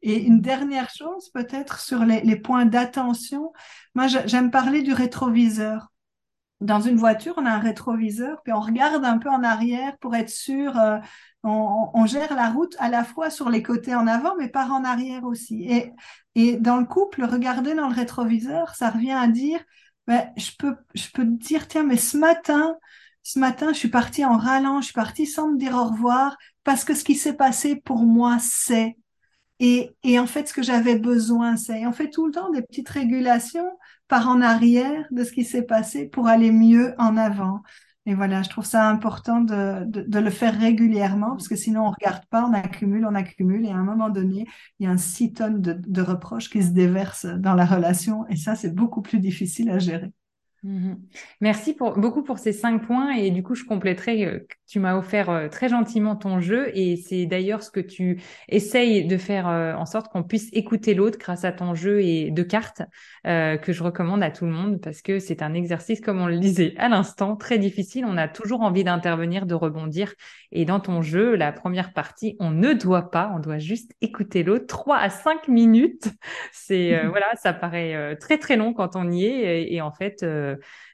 Et 0.02 0.22
une 0.22 0.40
dernière 0.40 0.90
chose, 0.90 1.30
peut-être 1.30 1.80
sur 1.80 2.04
les, 2.04 2.36
points 2.36 2.66
d'attention. 2.66 3.52
Moi, 3.94 4.06
j'aime 4.06 4.50
parler 4.50 4.82
du 4.82 4.92
rétroviseur 4.92 5.88
dans 6.60 6.80
une 6.80 6.96
voiture, 6.96 7.34
on 7.36 7.46
a 7.46 7.50
un 7.50 7.58
rétroviseur, 7.60 8.42
puis 8.42 8.52
on 8.52 8.60
regarde 8.60 9.04
un 9.04 9.18
peu 9.18 9.28
en 9.28 9.44
arrière 9.44 9.96
pour 9.98 10.16
être 10.16 10.30
sûr. 10.30 10.76
Euh, 10.78 10.98
on, 11.44 12.04
gère 12.06 12.34
la 12.34 12.50
route 12.50 12.74
à 12.78 12.88
la 12.88 13.04
fois 13.04 13.30
sur 13.30 13.48
les 13.48 13.62
côtés 13.62 13.94
en 13.94 14.06
avant, 14.06 14.34
mais 14.36 14.48
par 14.48 14.72
en 14.72 14.84
arrière 14.84 15.24
aussi. 15.24 15.68
Et, 16.34 16.56
dans 16.58 16.76
le 16.76 16.84
couple, 16.84 17.24
regarder 17.24 17.74
dans 17.74 17.88
le 17.88 17.94
rétroviseur, 17.94 18.74
ça 18.74 18.90
revient 18.90 19.12
à 19.12 19.28
dire, 19.28 19.60
ben, 20.06 20.28
je 20.36 20.50
peux, 20.58 21.24
dire, 21.24 21.68
tiens, 21.68 21.84
mais 21.84 21.96
ce 21.96 22.16
matin, 22.16 22.76
ce 23.22 23.38
matin, 23.38 23.72
je 23.72 23.78
suis 23.78 23.88
partie 23.88 24.24
en 24.24 24.36
râlant, 24.36 24.80
je 24.80 24.86
suis 24.86 24.94
partie 24.94 25.26
sans 25.26 25.48
me 25.52 25.58
dire 25.58 25.74
au 25.74 25.84
revoir, 25.84 26.36
parce 26.64 26.84
que 26.84 26.94
ce 26.94 27.04
qui 27.04 27.14
s'est 27.14 27.34
passé 27.36 27.76
pour 27.76 28.02
moi, 28.04 28.38
c'est. 28.40 28.96
Et, 29.60 29.90
et 30.04 30.18
en 30.18 30.26
fait, 30.26 30.48
ce 30.48 30.54
que 30.54 30.62
j'avais 30.62 30.98
besoin, 30.98 31.56
c'est. 31.56 31.86
On 31.86 31.92
fait 31.92 32.10
tout 32.10 32.26
le 32.26 32.32
temps 32.32 32.50
des 32.50 32.62
petites 32.62 32.88
régulations 32.88 33.68
par 34.08 34.28
en 34.28 34.40
arrière 34.40 35.04
de 35.10 35.24
ce 35.24 35.32
qui 35.32 35.44
s'est 35.44 35.62
passé 35.62 36.06
pour 36.06 36.28
aller 36.28 36.52
mieux 36.52 36.94
en 36.98 37.16
avant. 37.16 37.62
Et 38.06 38.14
voilà, 38.14 38.42
je 38.42 38.48
trouve 38.48 38.64
ça 38.64 38.88
important 38.88 39.42
de, 39.42 39.84
de, 39.84 40.00
de, 40.00 40.18
le 40.18 40.30
faire 40.30 40.58
régulièrement 40.58 41.32
parce 41.32 41.46
que 41.46 41.56
sinon 41.56 41.86
on 41.86 41.90
regarde 41.90 42.24
pas, 42.30 42.46
on 42.46 42.54
accumule, 42.54 43.04
on 43.04 43.14
accumule 43.14 43.66
et 43.66 43.70
à 43.70 43.76
un 43.76 43.84
moment 43.84 44.08
donné, 44.08 44.46
il 44.78 44.84
y 44.84 44.86
a 44.86 44.90
un 44.90 44.96
six 44.96 45.34
tonnes 45.34 45.60
de, 45.60 45.74
de 45.74 46.02
reproches 46.02 46.48
qui 46.48 46.62
se 46.62 46.70
déversent 46.70 47.26
dans 47.26 47.54
la 47.54 47.66
relation 47.66 48.26
et 48.28 48.36
ça, 48.36 48.54
c'est 48.56 48.74
beaucoup 48.74 49.02
plus 49.02 49.20
difficile 49.20 49.68
à 49.68 49.78
gérer. 49.78 50.10
Mhm. 50.64 50.98
Merci 51.40 51.76
beaucoup 51.78 52.24
pour 52.24 52.38
ces 52.38 52.52
cinq 52.52 52.84
points 52.84 53.12
et 53.12 53.30
du 53.30 53.44
coup 53.44 53.54
je 53.54 53.62
compléterai 53.62 54.24
euh, 54.26 54.40
tu 54.66 54.80
m'as 54.80 54.96
offert 54.98 55.30
euh, 55.30 55.48
très 55.48 55.68
gentiment 55.68 56.16
ton 56.16 56.40
jeu 56.40 56.76
et 56.76 56.96
c'est 56.96 57.26
d'ailleurs 57.26 57.62
ce 57.62 57.70
que 57.70 57.78
tu 57.78 58.20
essayes 58.48 59.06
de 59.06 59.16
faire 59.18 59.46
euh, 59.46 59.74
en 59.74 59.86
sorte 59.86 60.08
qu'on 60.08 60.24
puisse 60.24 60.48
écouter 60.52 60.94
l'autre 60.94 61.16
grâce 61.16 61.44
à 61.44 61.52
ton 61.52 61.76
jeu 61.76 62.02
et 62.02 62.32
de 62.32 62.42
cartes 62.42 62.82
que 63.24 63.72
je 63.72 63.82
recommande 63.82 64.22
à 64.22 64.30
tout 64.30 64.46
le 64.46 64.52
monde 64.52 64.80
parce 64.80 65.02
que 65.02 65.18
c'est 65.18 65.42
un 65.42 65.52
exercice 65.52 66.00
comme 66.00 66.18
on 66.20 66.26
le 66.26 66.38
disait 66.38 66.74
à 66.78 66.88
l'instant 66.88 67.36
très 67.36 67.58
difficile 67.58 68.04
on 68.06 68.16
a 68.16 68.26
toujours 68.26 68.62
envie 68.62 68.84
d'intervenir 68.84 69.44
de 69.44 69.54
rebondir 69.54 70.14
et 70.52 70.64
dans 70.64 70.80
ton 70.80 71.02
jeu 71.02 71.34
la 71.34 71.52
première 71.52 71.92
partie 71.92 72.36
on 72.40 72.50
ne 72.50 72.72
doit 72.72 73.10
pas 73.10 73.32
on 73.34 73.38
doit 73.38 73.58
juste 73.58 73.92
écouter 74.00 74.42
l'autre 74.42 74.66
trois 74.66 74.98
à 74.98 75.10
cinq 75.10 75.48
minutes 75.48 76.08
c'est 76.52 77.06
voilà 77.08 77.26
ça 77.36 77.52
paraît 77.52 78.16
très 78.16 78.38
très 78.38 78.56
long 78.56 78.72
quand 78.72 78.96
on 78.96 79.10
y 79.10 79.24
est 79.24 79.62
et, 79.62 79.74
et 79.74 79.80
en 79.80 79.92
fait 79.92 80.24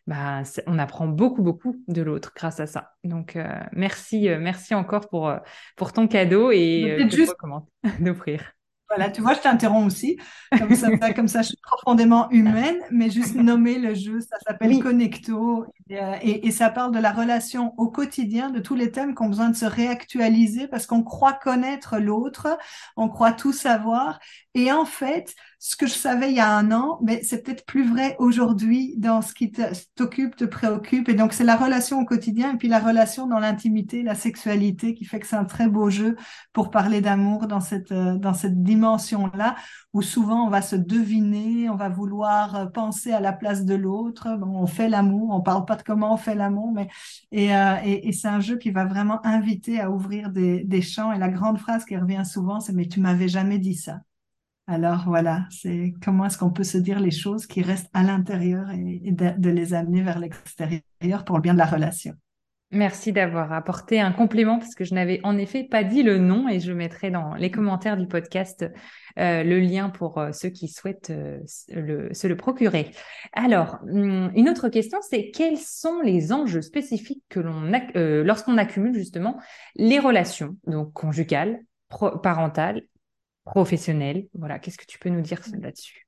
bah, 0.07 0.43
on 0.67 0.79
apprend 0.79 1.07
beaucoup, 1.07 1.43
beaucoup 1.43 1.83
de 1.89 2.03
l'autre 2.03 2.33
grâce 2.35 2.61
à 2.61 2.67
ça. 2.67 2.93
Donc, 3.05 3.37
euh, 3.37 3.49
merci, 3.73 4.29
euh, 4.29 4.39
merci 4.39 4.75
encore 4.75 5.09
pour, 5.09 5.29
euh, 5.29 5.39
pour 5.77 5.93
ton 5.93 6.09
cadeau 6.09 6.51
et 6.51 7.09
je 7.11 7.25
te 7.25 7.31
recommande 7.31 7.65
d'offrir. 8.01 8.54
Voilà, 8.95 9.11
tu 9.11 9.23
vois, 9.23 9.35
je 9.35 9.41
t'interromps 9.41 9.93
aussi. 9.93 10.19
Comme 10.57 10.75
ça, 10.77 11.13
comme 11.15 11.27
ça, 11.27 11.43
je 11.43 11.49
suis 11.49 11.59
profondément 11.61 12.31
humaine, 12.31 12.79
mais 12.91 13.11
juste 13.11 13.35
nommer 13.35 13.79
le 13.79 13.95
jeu, 13.95 14.21
ça 14.21 14.37
s'appelle 14.47 14.79
Connecto 14.81 15.67
et, 15.91 16.47
et, 16.47 16.51
ça 16.51 16.71
parle 16.71 16.93
de 16.93 16.99
la 17.01 17.13
relation 17.13 17.75
au 17.77 17.89
quotidien, 17.89 18.51
de 18.51 18.61
tous 18.61 18.75
les 18.75 18.91
thèmes 18.91 19.15
qui 19.15 19.23
ont 19.23 19.29
besoin 19.29 19.51
de 19.51 19.57
se 19.57 19.67
réactualiser 19.67 20.69
parce 20.69 20.87
qu'on 20.87 21.03
croit 21.03 21.33
connaître 21.33 21.99
l'autre, 21.99 22.57
on 22.97 23.09
croit 23.09 23.33
tout 23.33 23.53
savoir. 23.53 24.21
Et 24.55 24.71
en 24.71 24.85
fait, 24.85 25.35
ce 25.67 25.77
que 25.77 25.87
je 25.87 25.95
savais 25.95 26.29
il 26.29 26.37
y 26.37 26.41
a 26.41 26.55
un 26.55 26.73
an, 26.73 26.99
mais 27.03 27.23
c'est 27.23 27.43
peut-être 27.43 27.65
plus 27.65 27.89
vrai 27.89 28.17
aujourd'hui 28.19 28.97
dans 28.99 29.23
ce 29.23 29.33
qui 29.33 29.51
t'occupe, 29.95 30.37
te 30.37 30.45
préoccupe. 30.45 31.09
Et 31.09 31.15
donc, 31.15 31.33
c'est 31.33 31.43
la 31.43 31.57
relation 31.57 32.01
au 32.01 32.05
quotidien 32.05 32.53
et 32.53 32.57
puis 32.59 32.69
la 32.69 32.81
relation 32.81 33.27
dans 33.27 33.39
l'intimité, 33.39 34.03
la 34.03 34.15
sexualité 34.15 34.93
qui 34.93 35.07
fait 35.07 35.21
que 35.21 35.27
c'est 35.27 35.37
un 35.37 35.47
très 35.47 35.67
beau 35.67 35.89
jeu 35.89 36.17
pour 36.53 36.71
parler 36.71 37.01
d'amour 37.01 37.47
dans 37.47 37.61
cette, 37.61 37.93
euh, 37.93 38.19
dans 38.19 38.35
cette 38.35 38.63
dimension-là 38.63 39.57
où 39.95 40.03
souvent 40.03 40.47
on 40.47 40.51
va 40.51 40.61
se 40.61 40.77
deviner, 40.77 41.71
on 41.71 41.77
va 41.77 41.89
vouloir 41.89 42.55
euh, 42.57 42.67
penser 42.67 43.13
à 43.13 43.21
la 43.21 43.33
place 43.33 43.65
de 43.65 43.75
l'autre. 43.75 44.29
on 44.43 44.67
fait 44.67 44.91
l'amour, 44.91 45.31
on 45.31 45.41
parle 45.41 45.65
pas 45.65 45.77
de 45.77 45.83
comment 45.83 46.13
on 46.13 46.19
fait 46.19 46.35
l'amour, 46.35 46.73
mais 46.73 46.89
et, 47.33 47.57
euh, 47.57 47.77
et, 47.83 48.09
et 48.09 48.13
c'est 48.13 48.29
un 48.29 48.41
jeu 48.41 48.59
qui 48.59 48.71
va 48.71 48.85
vraiment 48.85 49.25
inviter 49.25 49.81
à 49.81 49.91
ouvrir 49.91 50.29
des, 50.29 50.63
des 50.63 50.83
champs. 50.83 51.11
Et 51.11 51.19
la 51.19 51.31
grande 51.31 51.59
phrase 51.59 51.87
qui 51.87 51.97
revient 51.97 52.25
souvent, 52.27 52.61
c'est 52.61 52.75
mais 52.75 52.87
tu 52.87 53.01
m'avais 53.01 53.29
jamais 53.29 53.59
dit 53.59 53.77
ça. 53.77 54.01
Alors 54.67 55.05
voilà, 55.07 55.45
c'est 55.51 55.93
comment 56.03 56.25
est-ce 56.25 56.39
qu'on 56.39 56.51
peut 56.51 56.65
se 56.65 56.79
dire 56.79 56.99
les 56.99 57.11
choses 57.11 57.47
qui 57.47 57.61
restent 57.61 57.91
à 57.93 58.03
l'intérieur 58.03 58.71
et, 58.71 59.13
de, 59.13 59.51
les 59.51 59.75
amener 59.75 60.03
vers 60.03 60.19
l'extérieur 60.19 61.25
pour 61.27 61.37
le 61.37 61.43
bien 61.43 61.53
de 61.53 61.59
la 61.59 61.67
relation. 61.67 62.15
Merci 62.71 63.13
d'avoir 63.13 63.53
apporté 63.53 64.01
un 64.01 64.11
complément 64.11 64.59
parce 64.59 64.75
que 64.75 64.85
je 64.85 64.95
n'avais 64.95 65.21
en 65.23 65.37
effet 65.37 65.65
pas 65.65 65.85
dit 65.85 66.03
le 66.03 66.19
nom 66.19 66.49
et 66.49 66.61
je 66.61 66.73
mettrai 66.73 67.11
dans 67.11 67.35
les 67.35 67.51
commentaires 67.51 67.97
du 67.97 68.09
podcast 68.09 68.65
euh, 69.19 69.45
le 69.45 69.61
lien 69.61 69.91
pour 69.91 70.19
euh, 70.19 70.33
ceux 70.33 70.49
qui 70.49 70.67
souhaitent 70.67 71.11
euh, 71.11 71.39
se 71.47 72.27
le 72.27 72.37
procurer. 72.37 72.91
Alors, 73.35 73.79
hum, 73.83 74.33
une 74.35 74.49
autre 74.49 74.71
question, 74.71 74.99
c'est 75.09 75.31
quels 75.31 75.59
sont 75.59 76.01
les 76.01 76.33
enjeux 76.33 76.63
spécifiques 76.63 77.23
que 77.29 77.39
l'on 77.39 77.71
lorsqu'on 78.25 78.57
accumule 78.57 78.95
justement 78.95 79.39
les 79.77 79.99
relations, 79.99 80.57
donc 80.67 80.93
conjugales, 80.95 81.61
parentales, 82.23 82.83
professionnelles. 83.45 84.27
Voilà, 84.35 84.59
qu'est-ce 84.59 84.79
que 84.79 84.87
tu 84.87 84.99
peux 84.99 85.11
nous 85.11 85.21
dire 85.21 85.41
là-dessus? 85.61 86.07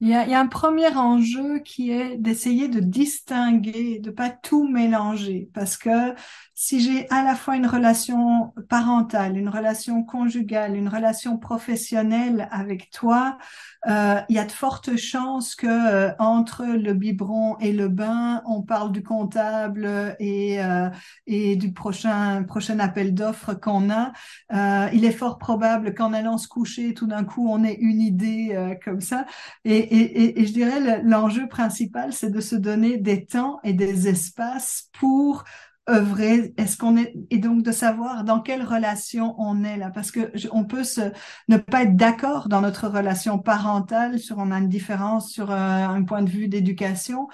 Il 0.00 0.06
y, 0.06 0.14
a, 0.14 0.24
il 0.24 0.30
y, 0.30 0.34
a, 0.34 0.38
un 0.38 0.46
premier 0.46 0.86
enjeu 0.94 1.58
qui 1.58 1.90
est 1.90 2.16
d'essayer 2.16 2.68
de 2.68 2.78
distinguer, 2.78 3.98
de 3.98 4.12
pas 4.12 4.30
tout 4.30 4.68
mélanger, 4.68 5.50
parce 5.52 5.76
que 5.76 6.14
si 6.54 6.80
j'ai 6.80 7.10
à 7.10 7.24
la 7.24 7.34
fois 7.34 7.56
une 7.56 7.66
relation 7.66 8.54
parentale, 8.68 9.36
une 9.36 9.48
relation 9.48 10.04
conjugale, 10.04 10.76
une 10.76 10.88
relation 10.88 11.36
professionnelle 11.36 12.46
avec 12.52 12.90
toi, 12.90 13.38
euh, 13.86 14.20
il 14.28 14.34
y 14.34 14.38
a 14.38 14.44
de 14.44 14.52
fortes 14.52 14.96
chances 14.96 15.54
que 15.54 15.66
euh, 15.66 16.12
entre 16.18 16.64
le 16.64 16.94
biberon 16.94 17.56
et 17.58 17.72
le 17.72 17.88
bain, 17.88 18.42
on 18.44 18.62
parle 18.62 18.90
du 18.90 19.02
comptable 19.02 20.16
et, 20.18 20.62
euh, 20.62 20.90
et 21.26 21.54
du 21.56 21.72
prochain 21.72 22.42
prochain 22.42 22.80
appel 22.80 23.14
d'offres 23.14 23.54
qu'on 23.54 23.90
a. 23.90 24.12
Euh, 24.52 24.88
il 24.92 25.04
est 25.04 25.12
fort 25.12 25.38
probable 25.38 25.94
qu'en 25.94 26.12
allant 26.12 26.38
se 26.38 26.48
coucher, 26.48 26.92
tout 26.92 27.06
d'un 27.06 27.24
coup, 27.24 27.48
on 27.48 27.62
ait 27.62 27.74
une 27.74 28.00
idée 28.00 28.50
euh, 28.52 28.74
comme 28.84 29.00
ça. 29.00 29.26
Et, 29.64 29.76
et, 29.76 30.40
et, 30.40 30.46
je 30.46 30.52
dirais 30.52 31.02
l'enjeu 31.04 31.46
principal, 31.48 32.12
c'est 32.12 32.30
de 32.30 32.40
se 32.40 32.56
donner 32.56 32.96
des 32.98 33.26
temps 33.26 33.60
et 33.62 33.72
des 33.72 34.08
espaces 34.08 34.88
pour 34.92 35.44
œuvrer? 35.88 36.54
Est-ce 36.56 36.76
qu'on 36.76 36.96
est 36.96 37.14
et 37.30 37.38
donc 37.38 37.62
de 37.62 37.72
savoir 37.72 38.24
dans 38.24 38.40
quelle 38.40 38.62
relation 38.62 39.34
on 39.38 39.64
est 39.64 39.76
là, 39.76 39.90
parce 39.90 40.10
que 40.10 40.32
on 40.52 40.64
peut 40.64 40.84
se 40.84 41.12
ne 41.48 41.56
pas 41.56 41.82
être 41.82 41.96
d'accord 41.96 42.48
dans 42.48 42.60
notre 42.60 42.88
relation 42.88 43.38
parentale 43.38 44.18
sur 44.18 44.38
on 44.38 44.50
a 44.50 44.58
une 44.58 44.68
différence 44.68 45.30
sur 45.30 45.50
euh, 45.50 45.54
un 45.56 46.02
point 46.04 46.22
de 46.22 46.30
vue 46.30 46.48
d'éducation. 46.48 47.28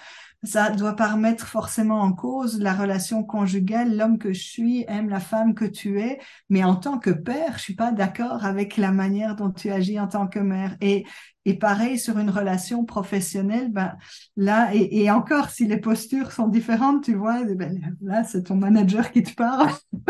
Ça 0.45 0.71
doit 0.71 0.97
pas 0.97 1.09
remettre 1.09 1.47
forcément 1.47 2.01
en 2.01 2.13
cause 2.13 2.61
la 2.61 2.75
relation 2.75 3.25
conjugale. 3.25 3.97
L'homme 3.97 4.19
que 4.19 4.33
je 4.33 4.43
suis 4.43 4.85
aime 4.89 5.09
la 5.09 5.21
femme 5.21 5.55
que 5.55 5.65
tu 5.65 6.01
es, 6.01 6.19
mais 6.49 6.65
en 6.65 6.77
tant 6.77 6.99
que 6.99 7.11
père, 7.11 7.55
je 7.57 7.63
suis 7.63 7.75
pas 7.75 7.93
d'accord 7.93 8.45
avec 8.45 8.77
la 8.77 8.93
manière 8.93 9.37
dont 9.37 9.51
tu 9.51 9.71
agis 9.71 9.99
en 9.99 10.09
tant 10.09 10.27
que 10.27 10.39
mère. 10.39 10.77
Et 10.81 11.05
et 11.47 11.55
pareil 11.59 11.99
sur 11.99 12.19
une 12.19 12.31
relation 12.31 12.85
professionnelle, 12.85 13.71
ben 13.71 13.97
là 14.37 14.75
et, 14.75 15.03
et 15.03 15.11
encore 15.11 15.51
si 15.51 15.67
les 15.67 15.77
postures 15.77 16.33
sont 16.33 16.49
différentes, 16.49 17.05
tu 17.05 17.15
vois, 17.15 17.41
eh 17.47 17.55
ben, 17.55 17.95
là 18.01 18.25
c'est 18.25 18.45
ton 18.45 18.57
manager 18.57 19.13
qui 19.13 19.23
te 19.23 19.35
parle. 19.35 19.71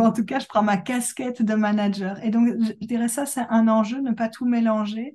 en 0.00 0.12
tout 0.12 0.24
cas, 0.24 0.38
je 0.38 0.46
prends 0.46 0.62
ma 0.62 0.76
casquette 0.76 1.42
de 1.42 1.54
manager. 1.54 2.22
Et 2.24 2.30
donc 2.30 2.48
je 2.60 2.86
dirais 2.86 3.08
ça, 3.08 3.26
c'est 3.26 3.46
un 3.50 3.68
enjeu, 3.68 4.00
ne 4.00 4.12
pas 4.12 4.28
tout 4.28 4.46
mélanger. 4.46 5.14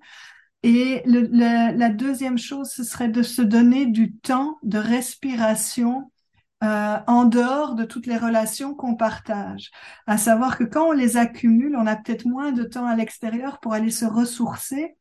Et 0.63 1.01
le, 1.05 1.21
la 1.75 1.89
deuxième 1.89 2.37
chose, 2.37 2.69
ce 2.69 2.83
serait 2.83 3.09
de 3.09 3.23
se 3.23 3.41
donner 3.41 3.87
du 3.87 4.13
temps 4.13 4.59
de 4.63 4.77
respiration 4.77 6.11
euh, 6.63 6.99
en 7.07 7.25
dehors 7.25 7.73
de 7.73 7.85
toutes 7.85 8.05
les 8.05 8.17
relations 8.17 8.75
qu'on 8.75 8.95
partage. 8.95 9.71
À 10.05 10.19
savoir 10.19 10.59
que 10.59 10.63
quand 10.63 10.89
on 10.89 10.91
les 10.91 11.17
accumule, 11.17 11.75
on 11.75 11.87
a 11.87 11.95
peut-être 11.95 12.25
moins 12.25 12.51
de 12.51 12.63
temps 12.63 12.85
à 12.85 12.95
l'extérieur 12.95 13.59
pour 13.59 13.73
aller 13.73 13.89
se 13.89 14.05
ressourcer 14.05 14.95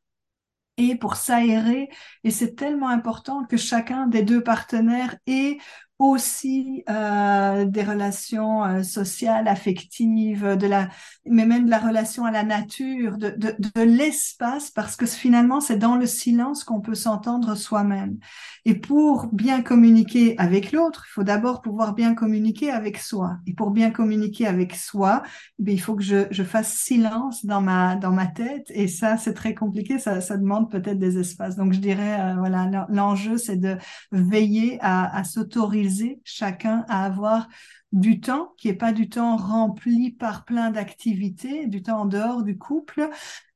et 0.79 0.97
pour 0.97 1.17
s'aérer. 1.17 1.91
Et 2.25 2.31
c'est 2.31 2.55
tellement 2.55 2.89
important 2.89 3.45
que 3.45 3.59
chacun 3.59 4.07
des 4.07 4.23
deux 4.23 4.43
partenaires 4.43 5.17
ait 5.27 5.59
aussi 6.01 6.83
euh, 6.89 7.67
des 7.67 7.83
relations 7.85 8.65
euh, 8.65 8.83
sociales, 8.83 9.47
affectives, 9.47 10.57
de 10.57 10.67
la, 10.67 10.89
mais 11.27 11.45
même 11.45 11.67
de 11.67 11.71
la 11.71 11.79
relation 11.79 12.25
à 12.25 12.31
la 12.31 12.43
nature, 12.43 13.19
de, 13.19 13.35
de, 13.37 13.83
l'espace, 13.83 14.71
parce 14.71 14.97
que 14.97 15.05
finalement, 15.05 15.61
c'est 15.61 15.77
dans 15.77 15.97
le 15.97 16.07
silence 16.07 16.65
qu'on 16.65 16.81
peut 16.81 16.95
s'entendre 16.95 17.55
soi-même. 17.55 18.17
Et 18.65 18.75
pour 18.75 19.27
bien 19.27 19.61
communiquer 19.61 20.39
avec 20.39 20.73
l'autre, 20.73 21.05
il 21.07 21.13
faut 21.13 21.23
d'abord 21.23 21.61
pouvoir 21.61 21.95
bien 21.95 22.15
communiquer 22.15 22.71
avec 22.71 22.97
soi. 22.97 23.37
Et 23.47 23.53
pour 23.53 23.71
bien 23.71 23.91
communiquer 23.91 24.47
avec 24.47 24.75
soi, 24.75 25.23
eh 25.59 25.71
il 25.71 25.81
faut 25.81 25.97
que 25.97 26.03
je, 26.03 26.27
je, 26.31 26.43
fasse 26.43 26.73
silence 26.73 27.45
dans 27.45 27.61
ma, 27.61 27.97
dans 27.97 28.13
ma 28.13 28.27
tête. 28.27 28.71
Et 28.71 28.89
ça, 28.89 29.19
c'est 29.19 29.35
très 29.35 29.55
compliqué. 29.55 29.99
Ça, 29.99 30.19
demande 30.39 30.71
peut-être 30.71 30.99
des 30.99 31.19
espaces. 31.19 31.57
Donc, 31.57 31.75
je 31.75 31.79
dirais, 31.79 32.21
euh, 32.21 32.35
voilà, 32.39 32.87
l'enjeu, 32.89 33.37
c'est 33.37 33.59
de 33.59 33.77
veiller 34.13 34.79
à 34.81 35.23
s'autoriser 35.25 35.90
chacun 36.25 36.85
à 36.89 37.05
avoir 37.05 37.49
du 37.93 38.21
temps 38.21 38.55
qui 38.57 38.69
est 38.69 38.75
pas 38.75 38.93
du 38.93 39.09
temps 39.09 39.37
rempli 39.37 40.13
par 40.13 40.45
plein 40.45 40.71
d'activités, 40.71 41.67
du 41.67 41.83
temps 41.83 42.03
en 42.03 42.05
dehors 42.07 42.43
du 42.43 42.57
couple, 42.57 43.09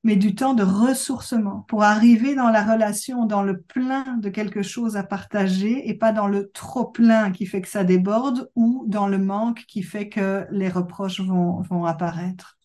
mais 0.03 0.17
du 0.17 0.35
temps 0.35 0.55
de 0.55 0.65
ressourcement 0.65 1.65
pour 1.69 1.83
arriver 1.83 2.35
dans 2.35 2.51
la 2.51 2.65
relation, 2.65 3.27
dans 3.27 3.43
le 3.43 3.61
plein 3.61 4.17
de 4.17 4.29
quelque 4.29 4.63
chose 4.63 4.97
à 4.97 5.05
partager 5.05 5.89
et 5.89 5.95
pas 5.95 6.13
dans 6.13 6.27
le 6.27 6.51
trop 6.51 6.87
plein 6.87 7.31
qui 7.31 7.47
fait 7.47 7.63
que 7.63 7.69
ça 7.69 7.85
déborde 7.85 8.51
ou 8.57 8.85
dans 8.89 9.07
le 9.07 9.19
manque 9.19 9.65
qui 9.67 9.83
fait 9.83 10.09
que 10.09 10.47
les 10.51 10.69
reproches 10.69 11.21
vont, 11.21 11.63
vont 11.63 11.85
apparaître. 11.85 12.59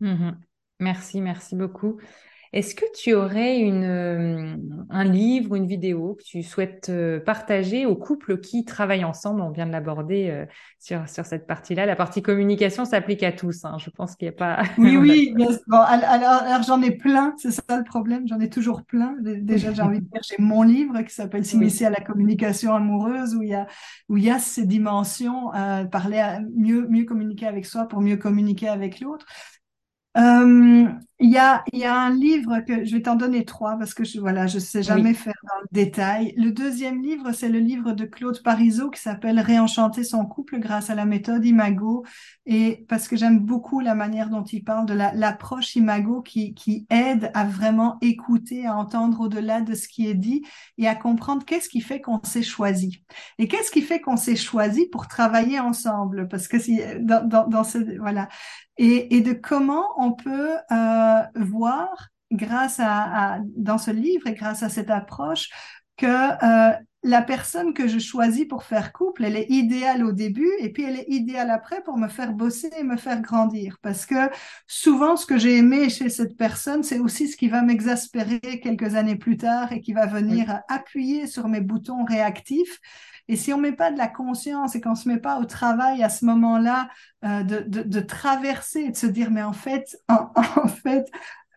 Mmh 0.00 0.30
merci, 0.80 1.20
merci 1.20 1.56
beaucoup. 1.56 1.98
Est-ce 2.52 2.74
que 2.74 2.84
tu 2.96 3.12
aurais 3.12 3.58
une, 3.58 3.84
euh, 3.84 4.56
un 4.88 5.04
livre, 5.04 5.54
une 5.54 5.66
vidéo 5.66 6.14
que 6.14 6.22
tu 6.22 6.42
souhaites 6.42 6.88
euh, 6.88 7.20
partager 7.20 7.84
aux 7.84 7.96
couples 7.96 8.40
qui 8.40 8.64
travaillent 8.64 9.04
ensemble? 9.04 9.42
On 9.42 9.50
vient 9.50 9.66
de 9.66 9.72
l'aborder 9.72 10.30
euh, 10.30 10.46
sur, 10.78 11.06
sur 11.08 11.26
cette 11.26 11.46
partie-là. 11.46 11.84
La 11.84 11.96
partie 11.96 12.22
communication 12.22 12.84
s'applique 12.84 13.22
à 13.22 13.32
tous. 13.32 13.64
Hein. 13.64 13.76
Je 13.78 13.90
pense 13.90 14.16
qu'il 14.16 14.26
n'y 14.28 14.34
a 14.34 14.36
pas. 14.36 14.62
Oui, 14.78 14.96
oui. 15.00 15.34
Bon, 15.66 15.78
alors, 15.78 16.42
alors 16.42 16.62
j'en 16.62 16.80
ai 16.80 16.90
plein. 16.90 17.34
C'est 17.36 17.50
ça 17.50 17.76
le 17.76 17.84
problème? 17.84 18.26
J'en 18.26 18.40
ai 18.40 18.48
toujours 18.48 18.82
plein. 18.82 19.14
Déjà, 19.20 19.72
j'ai 19.72 19.82
envie 19.82 20.00
de 20.00 20.06
dire, 20.06 20.22
j'ai 20.22 20.42
mon 20.42 20.62
livre 20.62 21.02
qui 21.02 21.14
s'appelle 21.14 21.44
S'initier 21.44 21.86
à 21.86 21.90
la 21.90 22.00
communication 22.00 22.74
amoureuse, 22.74 23.34
où 23.34 23.42
il 23.42 23.50
y 23.50 23.54
a 23.54 23.66
où 24.08 24.16
il 24.16 24.24
y 24.24 24.30
a 24.30 24.38
ces 24.38 24.64
dimensions, 24.64 25.50
parler 25.90 26.18
à 26.18 26.40
mieux 26.56 26.86
mieux 26.88 27.04
communiquer 27.04 27.46
avec 27.46 27.66
soi 27.66 27.86
pour 27.86 28.00
mieux 28.00 28.16
communiquer 28.16 28.68
avec 28.68 29.00
l'autre. 29.00 29.26
Euh, 30.16 30.88
il 31.20 31.30
y 31.30 31.38
a, 31.38 31.64
y 31.72 31.84
a 31.84 31.96
un 31.96 32.10
livre 32.14 32.60
que 32.60 32.84
je 32.84 32.94
vais 32.94 33.02
t'en 33.02 33.16
donner 33.16 33.44
trois 33.44 33.76
parce 33.76 33.92
que 33.92 34.04
je 34.04 34.20
voilà 34.20 34.46
je 34.46 34.60
sais 34.60 34.84
jamais 34.84 35.14
faire 35.14 35.34
dans 35.42 35.60
le 35.62 35.66
détail. 35.72 36.32
Le 36.36 36.50
deuxième 36.52 37.02
livre 37.02 37.32
c'est 37.32 37.48
le 37.48 37.58
livre 37.58 37.92
de 37.92 38.04
Claude 38.04 38.40
Parisot 38.42 38.90
qui 38.90 39.00
s'appelle 39.00 39.40
Réenchanter 39.40 40.04
son 40.04 40.24
couple 40.26 40.60
grâce 40.60 40.90
à 40.90 40.94
la 40.94 41.06
méthode 41.06 41.44
Imago. 41.44 42.04
Et 42.46 42.84
parce 42.88 43.08
que 43.08 43.16
j'aime 43.16 43.40
beaucoup 43.40 43.80
la 43.80 43.94
manière 43.96 44.30
dont 44.30 44.44
il 44.44 44.62
parle 44.62 44.86
de 44.86 44.94
l'approche 44.94 45.74
Imago 45.74 46.22
qui 46.22 46.54
qui 46.54 46.86
aide 46.88 47.30
à 47.34 47.44
vraiment 47.44 47.98
écouter, 48.00 48.66
à 48.66 48.76
entendre 48.76 49.20
au-delà 49.20 49.60
de 49.60 49.74
ce 49.74 49.88
qui 49.88 50.08
est 50.08 50.14
dit 50.14 50.44
et 50.78 50.86
à 50.86 50.94
comprendre 50.94 51.44
qu'est-ce 51.44 51.68
qui 51.68 51.80
fait 51.80 52.00
qu'on 52.00 52.20
s'est 52.22 52.42
choisi. 52.42 53.02
Et 53.38 53.48
qu'est-ce 53.48 53.72
qui 53.72 53.82
fait 53.82 54.00
qu'on 54.00 54.16
s'est 54.16 54.36
choisi 54.36 54.86
pour 54.86 55.08
travailler 55.08 55.58
ensemble? 55.58 56.28
Parce 56.28 56.46
que 56.46 56.58
si 56.60 56.80
dans 57.00 57.26
dans, 57.26 57.48
dans 57.48 57.64
ce 57.64 57.78
voilà. 57.98 58.28
Et, 58.80 59.16
et 59.16 59.22
de 59.22 59.32
comment 59.32 59.86
on 59.96 60.12
peut 60.12 60.50
euh, 60.70 61.07
voir 61.36 62.08
grâce 62.30 62.80
à, 62.80 63.34
à, 63.34 63.38
dans 63.56 63.78
ce 63.78 63.90
livre 63.90 64.26
et 64.26 64.34
grâce 64.34 64.62
à 64.62 64.68
cette 64.68 64.90
approche 64.90 65.48
que 65.96 66.06
euh, 66.06 66.72
la 67.04 67.22
personne 67.22 67.74
que 67.74 67.86
je 67.86 67.98
choisis 67.98 68.46
pour 68.46 68.64
faire 68.64 68.92
couple, 68.92 69.24
elle 69.24 69.36
est 69.36 69.46
idéale 69.50 70.04
au 70.04 70.12
début 70.12 70.50
et 70.58 70.72
puis 70.72 70.82
elle 70.82 70.96
est 70.96 71.08
idéale 71.08 71.50
après 71.50 71.82
pour 71.82 71.96
me 71.96 72.08
faire 72.08 72.32
bosser 72.32 72.70
et 72.76 72.82
me 72.82 72.96
faire 72.96 73.20
grandir. 73.20 73.76
Parce 73.82 74.04
que 74.04 74.30
souvent, 74.66 75.16
ce 75.16 75.24
que 75.24 75.38
j'ai 75.38 75.56
aimé 75.56 75.90
chez 75.90 76.08
cette 76.08 76.36
personne, 76.36 76.82
c'est 76.82 76.98
aussi 76.98 77.28
ce 77.28 77.36
qui 77.36 77.48
va 77.48 77.62
m'exaspérer 77.62 78.40
quelques 78.60 78.96
années 78.96 79.16
plus 79.16 79.36
tard 79.36 79.72
et 79.72 79.80
qui 79.80 79.92
va 79.92 80.06
venir 80.06 80.60
appuyer 80.68 81.26
sur 81.26 81.48
mes 81.48 81.60
boutons 81.60 82.04
réactifs 82.04 82.80
et 83.28 83.36
si 83.36 83.52
on 83.52 83.58
met 83.58 83.72
pas 83.72 83.90
de 83.92 83.98
la 83.98 84.08
conscience 84.08 84.74
et 84.74 84.80
qu'on 84.80 84.94
se 84.94 85.08
met 85.08 85.18
pas 85.18 85.38
au 85.38 85.44
travail 85.44 86.02
à 86.02 86.08
ce 86.08 86.24
moment-là 86.24 86.88
euh, 87.24 87.42
de, 87.42 88.00
traverser 88.00 88.90
de 88.90 88.96
se 88.96 89.06
dire 89.06 89.30
mais 89.30 89.42
en 89.42 89.52
fait, 89.52 89.98
en, 90.08 90.68
fait, 90.68 91.10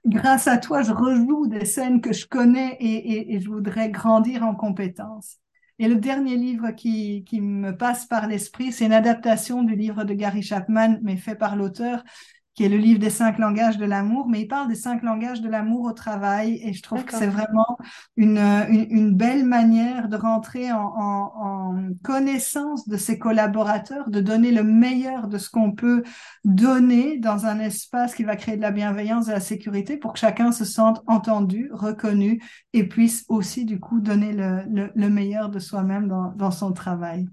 grâce 0.06 0.48
à 0.48 0.58
toi, 0.58 0.82
je 0.82 0.92
rejoue 0.92 1.48
des 1.48 1.66
scènes 1.66 2.02
que 2.02 2.14
je 2.14 2.28
connais 2.28 2.78
et 2.80 3.40
je 3.40 3.50
voudrais 3.50 3.90
grandir 3.90 4.44
en 4.44 4.56
compétences. 4.56 5.38
Et 5.82 5.88
le 5.88 5.96
dernier 5.96 6.36
livre 6.36 6.70
qui, 6.70 7.24
qui 7.24 7.42
me 7.42 7.76
passe 7.76 8.06
par 8.06 8.28
l'esprit, 8.28 8.72
c'est 8.72 8.86
une 8.86 8.94
adaptation 8.94 9.64
du 9.64 9.76
livre 9.76 10.04
de 10.04 10.14
Gary 10.14 10.44
Chapman, 10.44 11.00
mais 11.02 11.18
fait 11.18 11.34
par 11.34 11.56
l'auteur, 11.56 12.04
qui 12.54 12.66
est 12.66 12.70
le 12.70 12.78
livre 12.78 13.00
des 13.00 13.10
cinq 13.10 13.38
langages 13.38 13.78
de 13.78 13.86
l'amour, 13.86 14.28
mais 14.28 14.42
il 14.42 14.48
parle 14.48 14.68
des 14.68 14.76
cinq 14.76 15.04
langages 15.04 15.42
de 15.42 15.48
l'amour 15.48 15.86
au 15.86 15.94
travail 15.94 16.60
et 16.64 16.74
je 16.74 16.82
trouve 16.82 17.06
que 17.06 17.16
c'est 17.16 17.28
vraiment 17.28 17.78
une, 18.18 18.38
une, 18.38 18.88
une, 18.90 19.16
belle 19.16 19.46
manière 19.46 20.10
de 20.10 20.18
rentrer 20.18 20.72
en, 20.72 20.80
en, 20.80 21.32
en, 21.36 21.90
connaissance 22.04 22.88
de 22.88 22.98
ses 22.98 23.18
collaborateurs, 23.18 24.10
de 24.10 24.20
donner 24.20 24.52
le 24.52 24.64
meilleur 24.64 25.28
de 25.28 25.38
ce 25.38 25.50
qu'on 25.50 25.72
peut 25.72 26.04
donner 26.44 27.18
dans 27.18 27.46
un 27.46 27.60
espace 27.60 28.16
qui 28.16 28.24
va 28.24 28.36
créer 28.36 28.58
de 28.58 28.62
la 28.62 28.72
bienveillance 28.72 29.28
et 29.28 29.30
de 29.30 29.36
la 29.36 29.40
sécurité 29.40 29.96
pour 29.96 30.14
que 30.14 30.20
chacun 30.20 30.52
se 30.52 30.66
sente 30.66 31.02
entendu, 31.08 31.70
reconnu 31.72 32.42
et 32.74 32.88
puisse 32.88 33.24
aussi 33.30 33.64
du 33.64 33.80
coup 33.80 34.02
donner 34.02 34.34
le, 34.34 34.64
le, 34.70 34.92
le 34.94 35.10
meilleur 35.10 35.50
de 35.50 35.60
soi-même 35.60 36.08
dans, 36.08 36.34
dans 36.36 36.52
son 36.52 36.74
travail. 36.74 37.28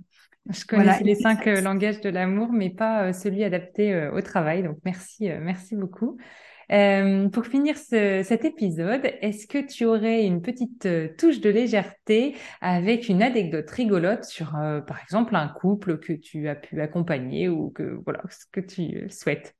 Je 0.48 0.64
connais 0.64 0.98
les 1.00 1.14
cinq 1.14 1.44
langages 1.46 2.00
de 2.00 2.08
l'amour, 2.08 2.52
mais 2.52 2.70
pas 2.70 3.12
celui 3.12 3.44
adapté 3.44 4.08
au 4.12 4.20
travail. 4.22 4.62
Donc 4.62 4.78
merci, 4.84 5.28
merci 5.40 5.76
beaucoup. 5.76 6.18
Euh, 6.70 7.28
pour 7.30 7.46
finir 7.46 7.76
cet 7.78 8.44
épisode, 8.44 9.00
est-ce 9.22 9.46
que 9.46 9.58
tu 9.66 9.86
aurais 9.86 10.24
une 10.24 10.42
petite 10.42 10.84
euh, 10.84 11.08
touche 11.16 11.40
de 11.40 11.48
légèreté 11.48 12.36
avec 12.60 13.08
une 13.08 13.22
anecdote 13.22 13.70
rigolote 13.70 14.24
sur, 14.24 14.54
euh, 14.56 14.80
par 14.82 15.00
exemple, 15.00 15.34
un 15.34 15.48
couple 15.48 15.98
que 15.98 16.12
tu 16.12 16.46
as 16.48 16.54
pu 16.54 16.80
accompagner 16.82 17.48
ou 17.48 17.70
que 17.70 17.98
voilà 18.04 18.22
ce 18.28 18.44
que 18.52 18.60
tu 18.60 19.08
souhaites? 19.08 19.54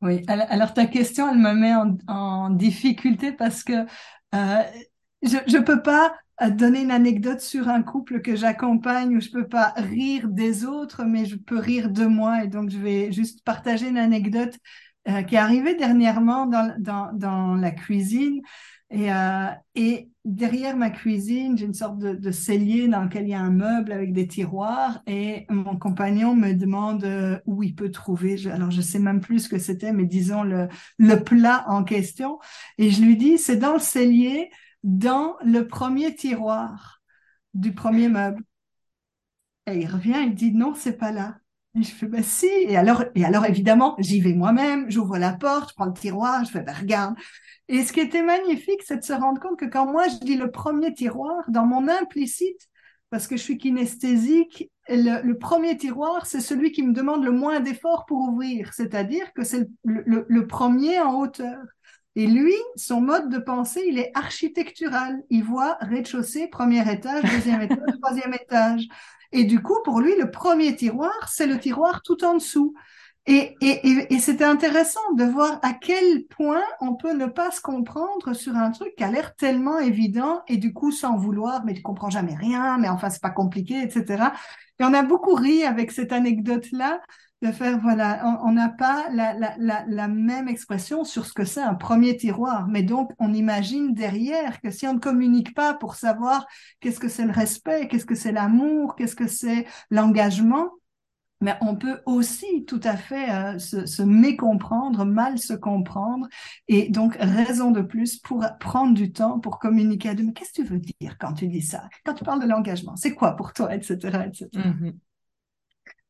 Oui, 0.00 0.24
alors 0.26 0.74
ta 0.74 0.86
question, 0.86 1.30
elle 1.30 1.38
me 1.38 1.52
met 1.52 1.74
en, 2.08 2.50
difficulté 2.50 3.30
parce 3.30 3.62
que 3.62 3.84
je 4.32 5.56
ne 5.56 5.62
peux 5.62 5.80
pas 5.80 6.12
donner 6.50 6.82
une 6.82 6.90
anecdote 6.90 7.40
sur 7.40 7.68
un 7.68 7.82
couple 7.82 8.20
que 8.20 8.36
j'accompagne 8.36 9.16
où 9.16 9.20
je 9.20 9.30
peux 9.30 9.46
pas 9.46 9.72
rire 9.76 10.28
des 10.28 10.64
autres, 10.64 11.04
mais 11.04 11.24
je 11.24 11.36
peux 11.36 11.58
rire 11.58 11.90
de 11.90 12.04
moi. 12.04 12.44
Et 12.44 12.48
donc, 12.48 12.70
je 12.70 12.78
vais 12.78 13.12
juste 13.12 13.44
partager 13.44 13.88
une 13.88 13.98
anecdote 13.98 14.56
euh, 15.08 15.22
qui 15.22 15.34
est 15.34 15.38
arrivé 15.38 15.74
dernièrement 15.74 16.46
dans, 16.46 16.74
dans, 16.78 17.12
dans 17.12 17.54
la 17.54 17.70
cuisine. 17.70 18.40
Et, 18.90 19.12
euh, 19.12 19.46
et, 19.74 20.10
derrière 20.24 20.76
ma 20.76 20.90
cuisine, 20.90 21.58
j'ai 21.58 21.64
une 21.64 21.74
sorte 21.74 21.98
de, 21.98 22.14
de, 22.14 22.30
cellier 22.30 22.86
dans 22.86 23.02
lequel 23.02 23.24
il 23.24 23.30
y 23.30 23.34
a 23.34 23.40
un 23.40 23.50
meuble 23.50 23.90
avec 23.90 24.12
des 24.12 24.28
tiroirs. 24.28 25.00
Et 25.06 25.46
mon 25.50 25.76
compagnon 25.76 26.36
me 26.36 26.52
demande 26.52 27.02
euh, 27.04 27.38
où 27.46 27.62
il 27.62 27.74
peut 27.74 27.90
trouver. 27.90 28.36
alors, 28.48 28.70
je 28.70 28.80
sais 28.80 29.00
même 29.00 29.20
plus 29.20 29.40
ce 29.40 29.48
que 29.48 29.58
c'était, 29.58 29.92
mais 29.92 30.04
disons 30.04 30.44
le, 30.44 30.68
le 30.98 31.16
plat 31.16 31.64
en 31.68 31.82
question. 31.82 32.38
Et 32.78 32.90
je 32.90 33.02
lui 33.02 33.16
dis, 33.16 33.38
c'est 33.38 33.56
dans 33.56 33.72
le 33.72 33.80
cellier, 33.80 34.50
dans 34.82 35.36
le 35.44 35.66
premier 35.66 36.14
tiroir 36.14 37.02
du 37.54 37.72
premier 37.74 38.08
meuble. 38.08 38.42
Et 39.66 39.80
il 39.80 39.86
revient, 39.86 40.22
il 40.24 40.34
dit, 40.34 40.52
non, 40.52 40.74
c'est 40.74 40.96
pas 40.96 41.12
là. 41.12 41.36
Et 41.78 41.82
je 41.82 41.90
fais, 41.90 42.06
bah 42.06 42.22
si. 42.22 42.46
Et 42.46 42.76
alors, 42.76 43.04
et 43.14 43.22
évidemment, 43.48 43.94
j'y 43.98 44.20
vais 44.20 44.34
moi-même, 44.34 44.90
j'ouvre 44.90 45.16
la 45.18 45.32
porte, 45.32 45.70
je 45.70 45.74
prends 45.74 45.86
le 45.86 45.94
tiroir, 45.94 46.44
je 46.44 46.50
fais, 46.50 46.62
bah 46.62 46.72
regarde. 46.72 47.14
Et 47.68 47.82
ce 47.82 47.92
qui 47.92 48.00
était 48.00 48.22
magnifique, 48.22 48.82
c'est 48.84 48.98
de 48.98 49.04
se 49.04 49.12
rendre 49.12 49.40
compte 49.40 49.58
que 49.58 49.64
quand 49.64 49.90
moi 49.90 50.06
je 50.08 50.16
dis 50.24 50.36
le 50.36 50.50
premier 50.50 50.92
tiroir, 50.92 51.42
dans 51.48 51.64
mon 51.64 51.88
implicite, 51.88 52.68
parce 53.08 53.26
que 53.26 53.36
je 53.36 53.42
suis 53.42 53.58
kinesthésique, 53.58 54.70
le, 54.88 55.32
premier 55.34 55.76
tiroir, 55.76 56.26
c'est 56.26 56.40
celui 56.40 56.72
qui 56.72 56.82
me 56.82 56.92
demande 56.92 57.24
le 57.24 57.30
moins 57.30 57.60
d'efforts 57.60 58.04
pour 58.06 58.18
ouvrir, 58.28 58.72
c'est-à-dire 58.74 59.32
que 59.34 59.44
c'est 59.44 59.68
le, 59.84 60.46
premier 60.46 61.00
en 61.00 61.20
hauteur. 61.20 61.58
Et 62.14 62.26
lui, 62.26 62.54
son 62.76 63.00
mode 63.00 63.30
de 63.30 63.38
pensée, 63.38 63.82
il 63.88 63.98
est 63.98 64.10
architectural. 64.14 65.22
Il 65.30 65.44
voit 65.44 65.78
rez-de-chaussée, 65.80 66.48
premier 66.48 66.90
étage, 66.92 67.22
deuxième 67.22 67.62
étage, 67.62 67.78
troisième 68.02 68.34
étage. 68.34 68.86
Et 69.32 69.44
du 69.44 69.62
coup, 69.62 69.78
pour 69.84 70.00
lui, 70.00 70.14
le 70.16 70.30
premier 70.30 70.76
tiroir, 70.76 71.28
c'est 71.28 71.46
le 71.46 71.58
tiroir 71.58 72.02
tout 72.02 72.22
en 72.24 72.34
dessous. 72.34 72.74
Et, 73.26 73.54
et, 73.60 74.12
et, 74.12 74.18
c'était 74.18 74.44
intéressant 74.44 75.12
de 75.14 75.22
voir 75.22 75.60
à 75.62 75.74
quel 75.74 76.26
point 76.26 76.62
on 76.80 76.96
peut 76.96 77.12
ne 77.12 77.26
pas 77.26 77.52
se 77.52 77.60
comprendre 77.60 78.32
sur 78.34 78.56
un 78.56 78.72
truc 78.72 78.96
qui 78.96 79.04
a 79.04 79.12
l'air 79.12 79.36
tellement 79.36 79.78
évident 79.78 80.42
et 80.48 80.56
du 80.56 80.72
coup 80.72 80.90
sans 80.90 81.16
vouloir, 81.16 81.64
mais 81.64 81.72
tu 81.72 81.82
comprends 81.82 82.10
jamais 82.10 82.34
rien, 82.34 82.78
mais 82.78 82.88
enfin 82.88 83.10
c'est 83.10 83.22
pas 83.22 83.30
compliqué, 83.30 83.80
etc. 83.80 84.32
Et 84.80 84.84
on 84.84 84.92
a 84.92 85.04
beaucoup 85.04 85.36
ri 85.36 85.62
avec 85.62 85.92
cette 85.92 86.12
anecdote-là 86.12 87.00
de 87.42 87.50
faire, 87.50 87.78
voilà, 87.80 88.38
on 88.44 88.52
n'a 88.52 88.68
pas 88.68 89.08
la, 89.10 89.34
la, 89.34 89.84
la, 89.88 90.08
même 90.08 90.46
expression 90.46 91.02
sur 91.02 91.26
ce 91.26 91.32
que 91.32 91.44
c'est 91.44 91.60
un 91.60 91.74
premier 91.74 92.16
tiroir, 92.16 92.68
mais 92.68 92.84
donc 92.84 93.10
on 93.18 93.34
imagine 93.34 93.94
derrière 93.94 94.60
que 94.60 94.70
si 94.70 94.86
on 94.86 94.94
ne 94.94 95.00
communique 95.00 95.52
pas 95.52 95.74
pour 95.74 95.96
savoir 95.96 96.46
qu'est-ce 96.80 97.00
que 97.00 97.08
c'est 97.08 97.24
le 97.24 97.32
respect, 97.32 97.88
qu'est-ce 97.88 98.06
que 98.06 98.14
c'est 98.14 98.30
l'amour, 98.30 98.94
qu'est-ce 98.94 99.16
que 99.16 99.26
c'est 99.26 99.66
l'engagement, 99.90 100.70
mais 101.40 101.56
on 101.60 101.74
peut 101.74 102.00
aussi 102.06 102.64
tout 102.64 102.80
à 102.84 102.96
fait 102.96 103.28
euh, 103.30 103.58
se, 103.58 103.86
se, 103.86 104.02
mécomprendre, 104.02 105.04
mal 105.04 105.38
se 105.38 105.54
comprendre, 105.54 106.28
et 106.68 106.90
donc 106.90 107.16
raison 107.18 107.72
de 107.72 107.82
plus 107.82 108.18
pour 108.18 108.46
prendre 108.60 108.94
du 108.94 109.12
temps 109.12 109.40
pour 109.40 109.58
communiquer 109.58 110.10
à 110.10 110.14
deux. 110.14 110.22
Mais 110.22 110.32
qu'est-ce 110.32 110.52
que 110.52 110.62
tu 110.62 110.68
veux 110.68 110.78
dire 110.78 111.18
quand 111.18 111.32
tu 111.32 111.48
dis 111.48 111.62
ça? 111.62 111.88
Quand 112.04 112.14
tu 112.14 112.22
parles 112.22 112.40
de 112.40 112.48
l'engagement, 112.48 112.94
c'est 112.94 113.14
quoi 113.14 113.34
pour 113.34 113.52
toi, 113.52 113.74
etc., 113.74 113.96
etc. 114.28 114.48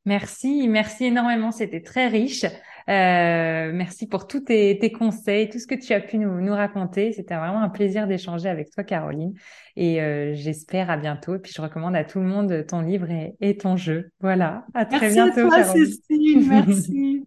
Merci, 0.04 0.66
merci 0.68 1.04
énormément. 1.04 1.52
C'était 1.52 1.82
très 1.82 2.08
riche. 2.08 2.44
Euh, 2.88 3.70
merci 3.72 4.08
pour 4.08 4.26
tous 4.26 4.40
tes, 4.40 4.92
conseils, 4.92 5.48
tout 5.48 5.58
ce 5.58 5.66
que 5.66 5.74
tu 5.74 5.92
as 5.92 6.00
pu 6.00 6.18
nous, 6.18 6.52
raconter. 6.52 7.12
C'était 7.12 7.36
vraiment 7.36 7.62
un 7.62 7.68
plaisir 7.68 8.06
d'échanger 8.06 8.48
avec 8.48 8.70
toi, 8.70 8.82
Caroline. 8.82 9.34
Et 9.76 10.02
euh, 10.02 10.34
j'espère 10.34 10.90
à 10.90 10.96
bientôt. 10.96 11.36
Et 11.36 11.38
puis 11.38 11.52
je 11.54 11.62
recommande 11.62 11.94
à 11.94 12.04
tout 12.04 12.18
le 12.18 12.26
monde 12.26 12.66
ton 12.66 12.80
livre 12.80 13.08
et, 13.40 13.56
ton 13.56 13.76
jeu. 13.76 14.10
Voilà. 14.20 14.64
À 14.74 14.84
très 14.84 15.10
bientôt. 15.10 15.48
Merci 15.48 15.86
Cécile. 15.86 16.46
Merci. 16.48 17.24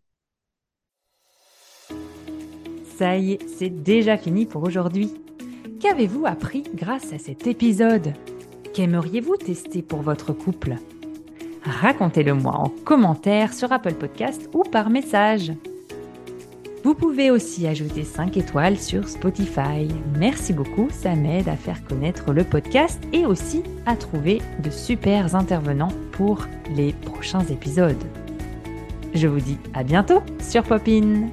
Ça 2.98 3.18
y 3.18 3.34
est, 3.34 3.48
c'est 3.48 3.70
déjà 3.70 4.18
fini 4.18 4.46
pour 4.46 4.64
aujourd'hui. 4.64 5.14
Qu'avez-vous 5.82 6.26
appris 6.26 6.64
grâce 6.74 7.12
à 7.14 7.18
cet 7.18 7.46
épisode? 7.46 8.14
Qu'aimeriez-vous 8.74 9.36
tester 9.38 9.82
pour 9.82 10.02
votre 10.02 10.34
couple? 10.34 10.76
Racontez-le 11.66 12.34
moi 12.34 12.54
en 12.54 12.70
commentaire 12.70 13.54
sur 13.54 13.72
Apple 13.72 13.94
Podcast 13.94 14.50
ou 14.54 14.64
par 14.64 14.90
message. 14.90 15.52
Vous 16.84 16.94
pouvez 16.94 17.32
aussi 17.32 17.66
ajouter 17.66 18.04
5 18.04 18.38
étoiles 18.38 18.78
sur 18.78 19.10
Spotify. 19.10 19.88
Merci 20.20 20.54
beaucoup, 20.54 20.88
ça 20.92 21.16
m'aide 21.16 21.50
à 21.50 21.56
faire 21.56 21.84
connaître 21.84 22.32
le 22.32 22.44
podcast 22.44 23.02
et 23.12 23.26
aussi 23.26 23.64
à 23.88 23.96
trouver 23.96 24.40
de 24.64 24.70
super 24.70 25.36
intervenants 25.36 25.92
pour 26.12 26.46
les 26.76 26.94
prochains 26.94 27.46
épisodes. 27.46 28.04
Je 29.16 29.28
vous 29.28 29.40
dis 29.40 29.58
à 29.74 29.84
bientôt 29.84 30.22
sur 30.40 30.62
Popin. 30.62 31.30